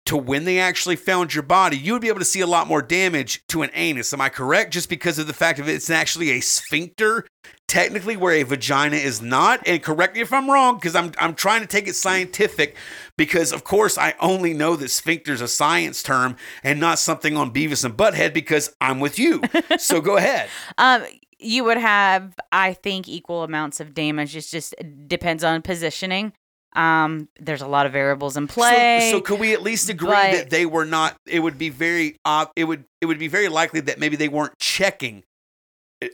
[0.06, 1.76] to when they actually found your body.
[1.76, 4.12] You would be able to see a lot more damage to an anus.
[4.12, 4.72] Am I correct?
[4.72, 7.26] Just because of the fact of it's actually a sphincter,
[7.68, 9.66] technically, where a vagina is not.
[9.66, 12.76] And correct me if I'm wrong, because I'm I'm trying to take it scientific.
[13.16, 17.52] Because of course I only know that sphincter's a science term and not something on
[17.52, 19.42] Beavis and Butthead because I'm with you.
[19.78, 20.48] so go ahead.
[20.78, 21.04] Um,
[21.38, 24.36] you would have, I think, equal amounts of damage.
[24.36, 24.74] It just
[25.06, 26.32] depends on positioning.
[26.74, 29.08] Um, there's a lot of variables in play.
[29.10, 31.16] So, so could we at least agree but- that they were not?
[31.26, 32.16] It would be very.
[32.24, 32.84] Uh, it would.
[33.00, 35.22] It would be very likely that maybe they weren't checking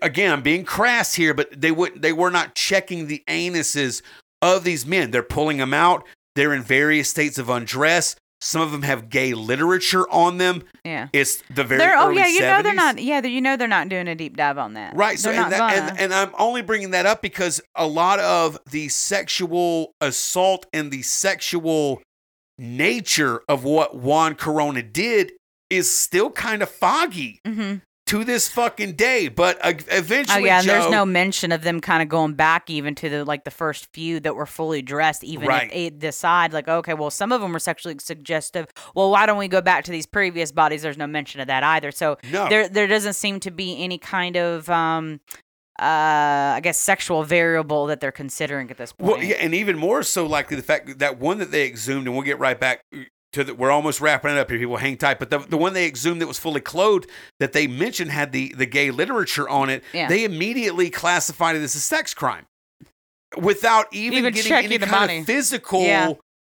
[0.01, 4.03] again, I'm being crass here, but they would they were not checking the anuses
[4.41, 5.11] of these men.
[5.11, 6.05] They're pulling them out.
[6.35, 8.17] They're in various states of undress.
[8.45, 10.64] Some of them have gay literature on them.
[10.84, 11.07] Yeah.
[11.12, 13.01] It's the very They're, oh yeah, you know they're not.
[13.01, 14.97] Yeah, you know they're not doing a deep dive on that.
[14.97, 15.16] Right.
[15.16, 18.88] So and, that, and and I'm only bringing that up because a lot of the
[18.88, 22.03] sexual assault and the sexual
[22.59, 25.32] nature of what Juan Corona did
[25.70, 27.80] is still kind of foggy Mhm.
[28.07, 29.29] To this fucking day.
[29.29, 32.69] But uh, Oh eventually, yeah, and there's no mention of them kind of going back
[32.69, 35.25] even to the like the first few that were fully dressed.
[35.25, 35.65] Even Right.
[35.65, 38.67] if they decide like, okay, well, some of them were sexually suggestive.
[38.95, 40.83] Well, why don't we go back to these previous bodies?
[40.83, 41.91] There's no mention of that either.
[41.91, 42.49] So no.
[42.49, 45.21] there there doesn't seem to be any kind of um
[45.81, 49.11] uh I guess sexual variable that they're considering at this point.
[49.11, 52.15] Well, yeah, and even more so likely the fact that one that they exhumed, and
[52.15, 52.85] we'll get right back
[53.33, 54.59] to the, we're almost wrapping it up here.
[54.59, 57.09] People hang tight, but the, the one they exhumed that was fully clothed
[57.41, 59.83] that they mentioned had the the gay literature on it.
[59.93, 60.09] Yeah.
[60.09, 62.47] They immediately classified it as a sex crime
[63.37, 65.18] without even, Even getting checking any the kind body.
[65.20, 65.83] of physical.
[65.83, 66.12] Yeah.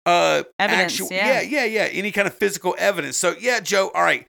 [0.05, 1.41] Uh, Evidence, actual, yeah.
[1.41, 1.81] yeah, yeah, yeah.
[1.91, 3.17] Any kind of physical evidence.
[3.17, 3.89] So, yeah, Joe.
[3.95, 4.27] All right,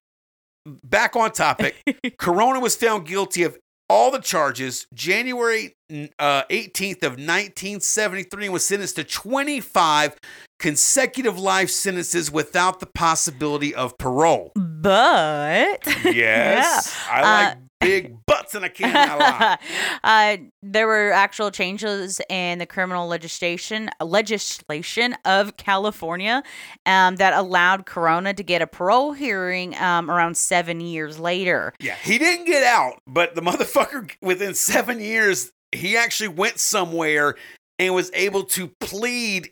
[0.65, 1.77] back on topic.
[2.19, 3.59] Corona was found guilty of
[3.91, 5.75] all the charges January
[6.19, 10.17] uh, 18th of 1973 and was sentenced to 25
[10.59, 14.53] consecutive life sentences without the possibility of parole.
[14.55, 19.59] but Yes, I like big butts and I cannot lie.
[20.05, 26.43] uh, there were actual changes in the criminal legislation legislation of California
[26.85, 31.73] um, that allowed Corona to get a parole hearing um, around seven years later.
[31.81, 37.35] Yeah, he didn't get out, but the motherfucker within seven years, he actually went somewhere
[37.79, 39.51] and was able to plead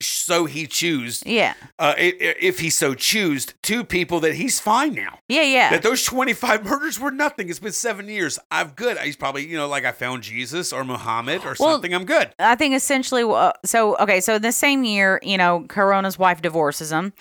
[0.00, 5.18] so he choose Yeah, uh, if he so choose two people that he's fine now
[5.28, 5.70] yeah, yeah.
[5.70, 9.56] that those 25 murders were nothing it's been seven years i'm good he's probably you
[9.56, 13.22] know like i found jesus or muhammad or Well, something i'm good I think essentially,
[13.22, 17.12] uh, so okay, so the same year, you know, Corona's wife divorces him.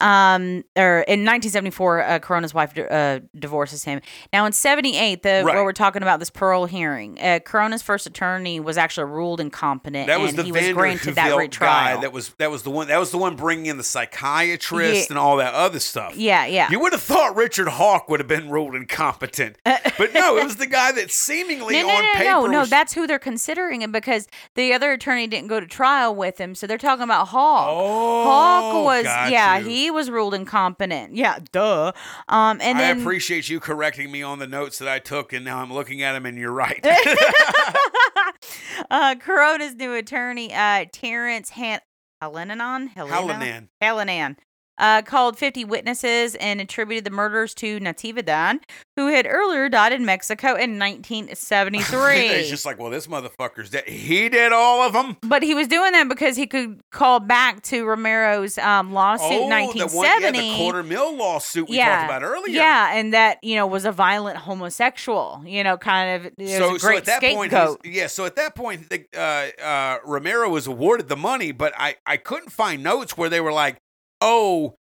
[0.00, 4.00] Um, or in 1974, uh, Corona's wife uh, divorces him.
[4.32, 5.54] Now in 78, the Right.
[5.54, 10.06] where we're talking about this parole hearing, uh, Corona's first attorney was actually ruled incompetent,
[10.08, 11.70] that was and the he was Vander granted that retrial.
[11.72, 14.94] guy that was that was the one that was the one bringing in the psychiatrist
[14.94, 15.06] Yeah.
[15.10, 16.68] and all that other stuff yeah, yeah.
[16.70, 20.56] You would have thought Richard Hawk would have been ruled incompetent, but no, it was
[20.56, 22.24] the guy that seemingly no, no, on no, paper.
[22.24, 22.60] no, no.
[22.60, 26.38] was- That's who they're considering it because the other attorney didn't go to trial with
[26.38, 27.68] him, so they're talking about Hawk.
[27.70, 29.68] Oh, Hawk was, yeah, you.
[29.68, 31.14] he was ruled incompetent.
[31.16, 31.92] Yeah, duh.
[32.28, 35.44] Um, and I then appreciate you correcting me on the notes that I took, and
[35.44, 36.84] now I'm looking at them, and you're right.
[38.90, 41.80] uh, Corona's new attorney, uh, Terrence Han-
[42.22, 43.16] Helenanon, Helena?
[43.16, 43.68] Halanan.
[43.80, 44.36] Helenan,
[44.78, 48.58] uh, called 50 witnesses and attributed the murders to Natividad,
[48.96, 52.26] who had earlier died in Mexico in 1973.
[52.28, 53.88] it's just like, well, this motherfucker's dead.
[53.88, 55.16] He did all of them.
[55.22, 59.44] but he was doing that because he could call back to Romero's um, lawsuit Oh,
[59.44, 60.50] in the one, yeah, 1970.
[60.50, 62.54] the quarter mill lawsuit we yeah, talked about earlier.
[62.56, 65.42] Yeah, and that you know was a violent homosexual.
[65.46, 67.80] You know, kind of So, so at that scapegoat.
[67.84, 68.06] he's- yeah.
[68.06, 72.16] So at that point, the, uh, uh, Romero was awarded the money, but I, I
[72.16, 73.76] couldn't find notes where they were like,
[74.22, 74.74] oh,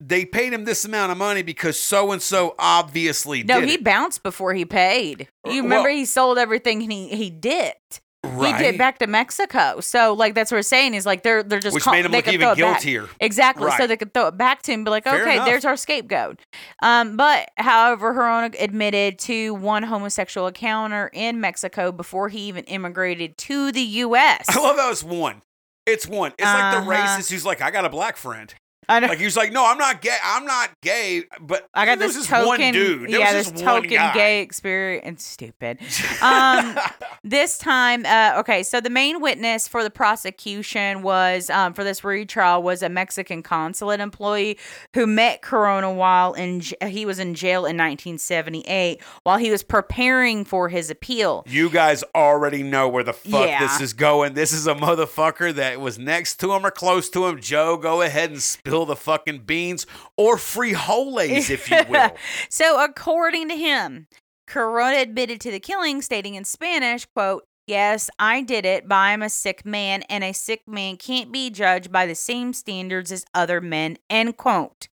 [0.00, 3.74] they paid him this amount of money because so and so obviously no, did he
[3.74, 3.84] it.
[3.84, 5.28] bounced before he paid.
[5.46, 8.00] Uh, You remember well- he sold everything and he he dipped.
[8.24, 8.56] right.
[8.56, 9.80] He dipped back to Mexico.
[9.80, 12.12] So like that's what we're saying is like they're they're just which call- made him
[12.12, 13.08] they look even guiltier.
[13.20, 13.70] Exactly.
[13.76, 15.46] So they could throw it back to him and be like, Fair okay, enough.
[15.46, 16.40] there's our scapegoat.
[16.82, 23.36] Um, but however, Corona admitted to one homosexual encounter in Mexico before he even immigrated
[23.38, 24.46] to the U.S.
[24.48, 25.42] I love how it's one.
[25.86, 26.32] It's one.
[26.38, 26.90] It's like the Uh-huh.
[26.90, 28.52] racist who's like, I got a black friend.
[28.90, 29.06] I know.
[29.06, 30.16] Like he was like, no, I'm not gay.
[30.22, 31.22] I'm not gay.
[31.40, 33.08] But I got this this one dude.
[33.08, 34.12] There yeah, this this token guy.
[34.12, 35.24] gay experience.
[35.24, 35.78] Stupid.
[36.20, 36.76] Um,
[37.24, 42.02] this time, uh, okay, so the main witness for the prosecution was um, for this
[42.02, 44.58] retrial was a Mexican consulate employee
[44.94, 50.44] who met Corona while in he was in jail in 1978 while he was preparing
[50.44, 51.44] for his appeal.
[51.46, 53.60] You guys already know where the fuck Yeah.
[53.60, 54.34] this is going.
[54.34, 57.40] This is a motherfucker that was next to him or close to him.
[57.40, 62.10] Joe, go ahead and spill the fucking beans or frijoles, if you will.
[62.48, 64.06] So, according to him,
[64.46, 69.22] Corona admitted to the killing, stating in Spanish, quote, Yes, I did it, but I'm
[69.22, 73.24] a sick man, and a sick man can't be judged by the same standards as
[73.32, 74.88] other men, end quote.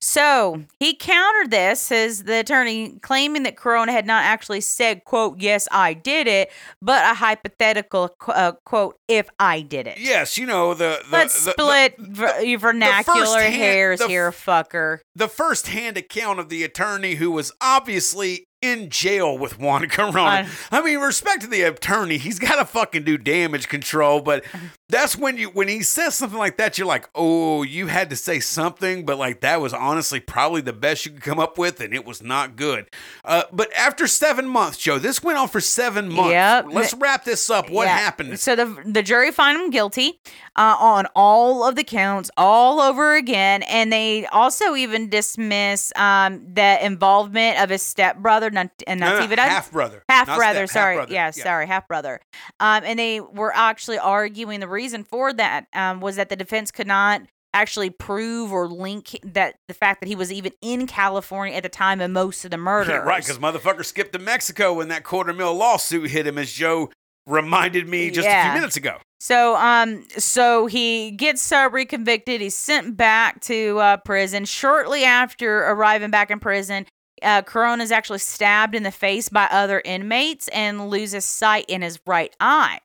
[0.00, 5.40] So he countered this as the attorney claiming that Corona had not actually said, quote,
[5.40, 6.50] yes, I did it,
[6.80, 9.98] but a hypothetical, uh, quote, if I did it.
[9.98, 11.00] yes, you know, the.
[11.04, 14.98] the Let's the- split ver- vernacular hand- hairs the here, fucker.
[15.16, 20.48] the first hand account of the attorney who was obviously in jail with Juan Corona.
[20.72, 24.44] I mean, respect to the attorney, he's got to fucking do damage control, but
[24.90, 28.16] that's when you when he says something like that, you're like, oh, you had to
[28.16, 31.80] say something, but like that was honestly probably the best you could come up with,
[31.80, 32.88] and it was not good.
[33.24, 36.30] Uh, but after seven months, Joe, this went on for seven months.
[36.32, 36.66] Yep.
[36.72, 37.68] Let's wrap this up.
[37.70, 37.98] What Yeah.
[37.98, 38.40] happened?
[38.40, 40.20] So the the jury found him guilty
[40.56, 46.54] uh, on all of the counts, all over again, and they also even dismiss um,
[46.54, 49.38] the involvement of his stepbrother Nat- uh, Natividad.
[49.38, 52.20] half brother, half brother sorry yeah, sorry half brother
[52.60, 56.70] um and they were actually arguing the reason for that um was that the defense
[56.70, 57.22] could not
[57.54, 61.68] actually prove or link that the fact that he was even in California at the
[61.68, 65.32] time of most of the murders right, because motherfucker skipped to Mexico when that quarter
[65.32, 66.90] mil lawsuit hit him, as Joe
[67.26, 68.98] reminded me just a few minutes ago.
[69.20, 72.40] So, um, so he gets uh, reconvicted.
[72.40, 74.44] He's sent back to uh, prison.
[74.44, 76.86] Shortly after arriving back in prison,
[77.22, 81.82] uh, Corona is actually stabbed in the face by other inmates and loses sight in
[81.82, 82.78] his right eye.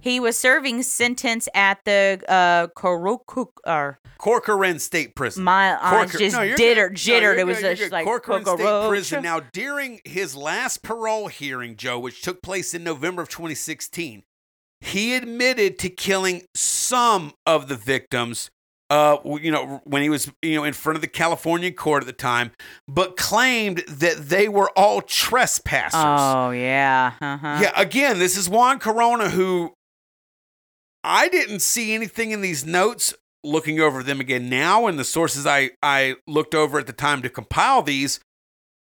[0.00, 2.68] He was serving sentence at the uh,
[3.66, 5.44] or Corcoran State Prison.
[5.44, 6.90] my eyes Corcor- just No, you're jitter, good.
[6.90, 7.38] No, jittered.
[7.38, 8.88] it was just like Corcoran State.
[8.88, 9.22] Prison.
[9.22, 14.22] Now, during his last parole hearing, Joe, which took place in November of 2016,
[14.80, 18.50] he admitted to killing some of the victims.
[18.90, 22.06] Uh, you know, when he was you know in front of the California court at
[22.08, 22.50] the time,
[22.88, 25.94] but claimed that they were all trespassers.
[25.94, 27.58] Oh yeah, uh-huh.
[27.62, 29.74] Yeah, again, this is Juan Corona who
[31.04, 35.46] I didn't see anything in these notes looking over them again now and the sources
[35.46, 38.20] I I looked over at the time to compile these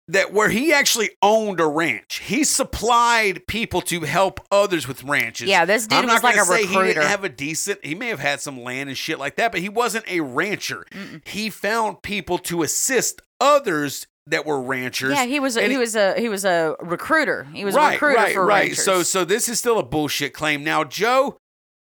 [0.10, 2.20] that where he actually owned a ranch.
[2.20, 5.50] He supplied people to help others with ranches.
[5.50, 6.94] Yeah, this dude I'm not was like a say He recruiter.
[6.94, 7.84] didn't have a decent.
[7.84, 10.86] He may have had some land and shit like that, but he wasn't a rancher.
[10.92, 11.28] Mm-mm.
[11.28, 15.14] He found people to assist others that were ranchers.
[15.14, 17.46] Yeah, he was a, and he was a he was a recruiter.
[17.54, 18.62] He was right, a recruiter right, for right.
[18.68, 18.84] ranchers.
[18.84, 20.64] So, so this is still a bullshit claim.
[20.64, 21.38] Now, Joe,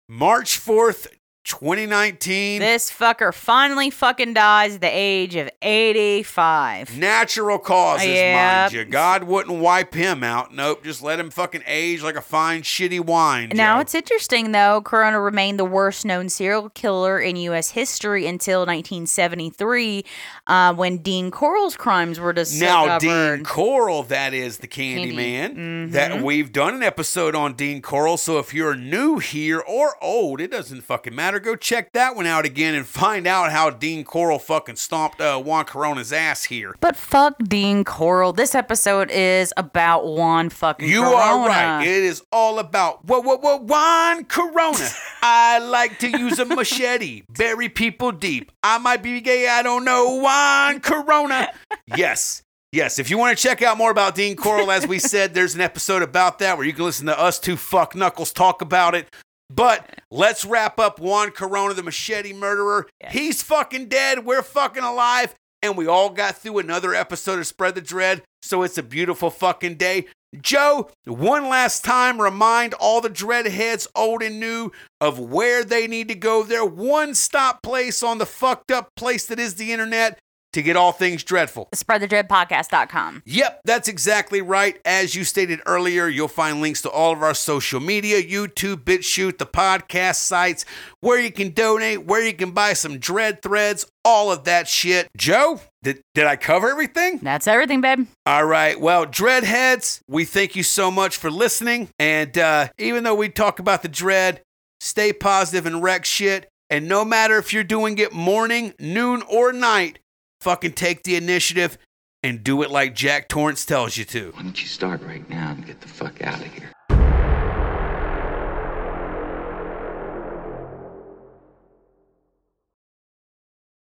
[0.07, 1.07] March fourth,
[1.45, 2.59] twenty nineteen.
[2.59, 6.97] This fucker finally fucking dies at the age of 85.
[6.97, 8.35] Natural causes, Yep.
[8.35, 8.85] mind you.
[8.85, 10.53] God wouldn't wipe him out.
[10.53, 13.51] Nope, just let him fucking age like a fine shitty wine.
[13.53, 13.81] Now Joe.
[13.81, 14.81] it's interesting though.
[14.81, 17.71] Corona remained the worst known serial killer in U.S.
[17.71, 20.03] history until 1973,
[20.47, 22.65] uh, when Dean Corll's crimes were discovered.
[22.65, 22.97] now.
[23.35, 25.15] Dean Corll, that is the Candy.
[25.15, 25.91] Mhm.
[25.91, 28.17] That we've done an episode on Dean Corll.
[28.17, 31.34] So if you're new here or old, it doesn't fucking matter.
[31.39, 35.39] Go check that one out again and find out how Dean Corll fucking stomped uh,
[35.39, 36.75] Juan Corona's ass here.
[36.79, 38.33] but fuck Dean Corll.
[38.33, 41.15] This episode is about Juan fucking You Corona.
[41.17, 41.81] are right.
[41.87, 44.87] It is all about what what what Juan Corona.
[45.21, 48.51] I like to use a machete, bury people deep.
[48.63, 50.15] I might be gay, I don't know.
[50.21, 51.51] Juan Corona.
[51.95, 52.41] Yes.
[52.71, 55.55] Yes, if you want to check out more about Dean Corll, as we said, there's
[55.55, 58.93] an episode about that where you can listen to us two fuck knuckles talk about
[58.95, 59.15] it.
[59.55, 62.87] But let's wrap up Juan Corona, the machete murderer.
[63.01, 63.13] Yes.
[63.13, 64.25] He's fucking dead.
[64.25, 65.33] We're fucking alive.
[65.61, 68.21] And we all got through another episode of Spread the Dread.
[68.43, 70.07] So it's a beautiful fucking day.
[70.41, 76.09] Joe, one last time, remind all the dreadheads, old and new, of where they need
[76.09, 76.43] to go.
[76.43, 80.19] Their one stop place on the fucked up place that is the internet
[80.55, 81.67] to get all things dreadful.
[81.75, 83.23] SpreadTheDreadPodcast.com.
[83.25, 84.79] Yep, that's exactly right.
[84.85, 89.37] As you stated earlier, you'll find links to all of our social media YouTube, BitChute,
[89.37, 90.65] the podcast sites,
[91.01, 95.09] where you can donate, where you can buy some dread threads, all of that shit.
[95.17, 97.19] Joe, did, did I cover everything?
[97.19, 98.07] That's everything, babe.
[98.25, 98.79] All right.
[98.79, 101.89] Well, Dreadheads, we thank you so much for listening.
[101.99, 104.41] And uh, even though we talk about the dread,
[104.79, 106.47] stay positive and wreck shit.
[106.69, 109.99] And no matter if you're doing it morning, noon, or night,
[110.45, 111.75] fucking take the initiative
[112.21, 114.29] and do it like Jack Torrance tells you to.
[114.35, 117.14] Why don't you start right now and get the fuck out of here?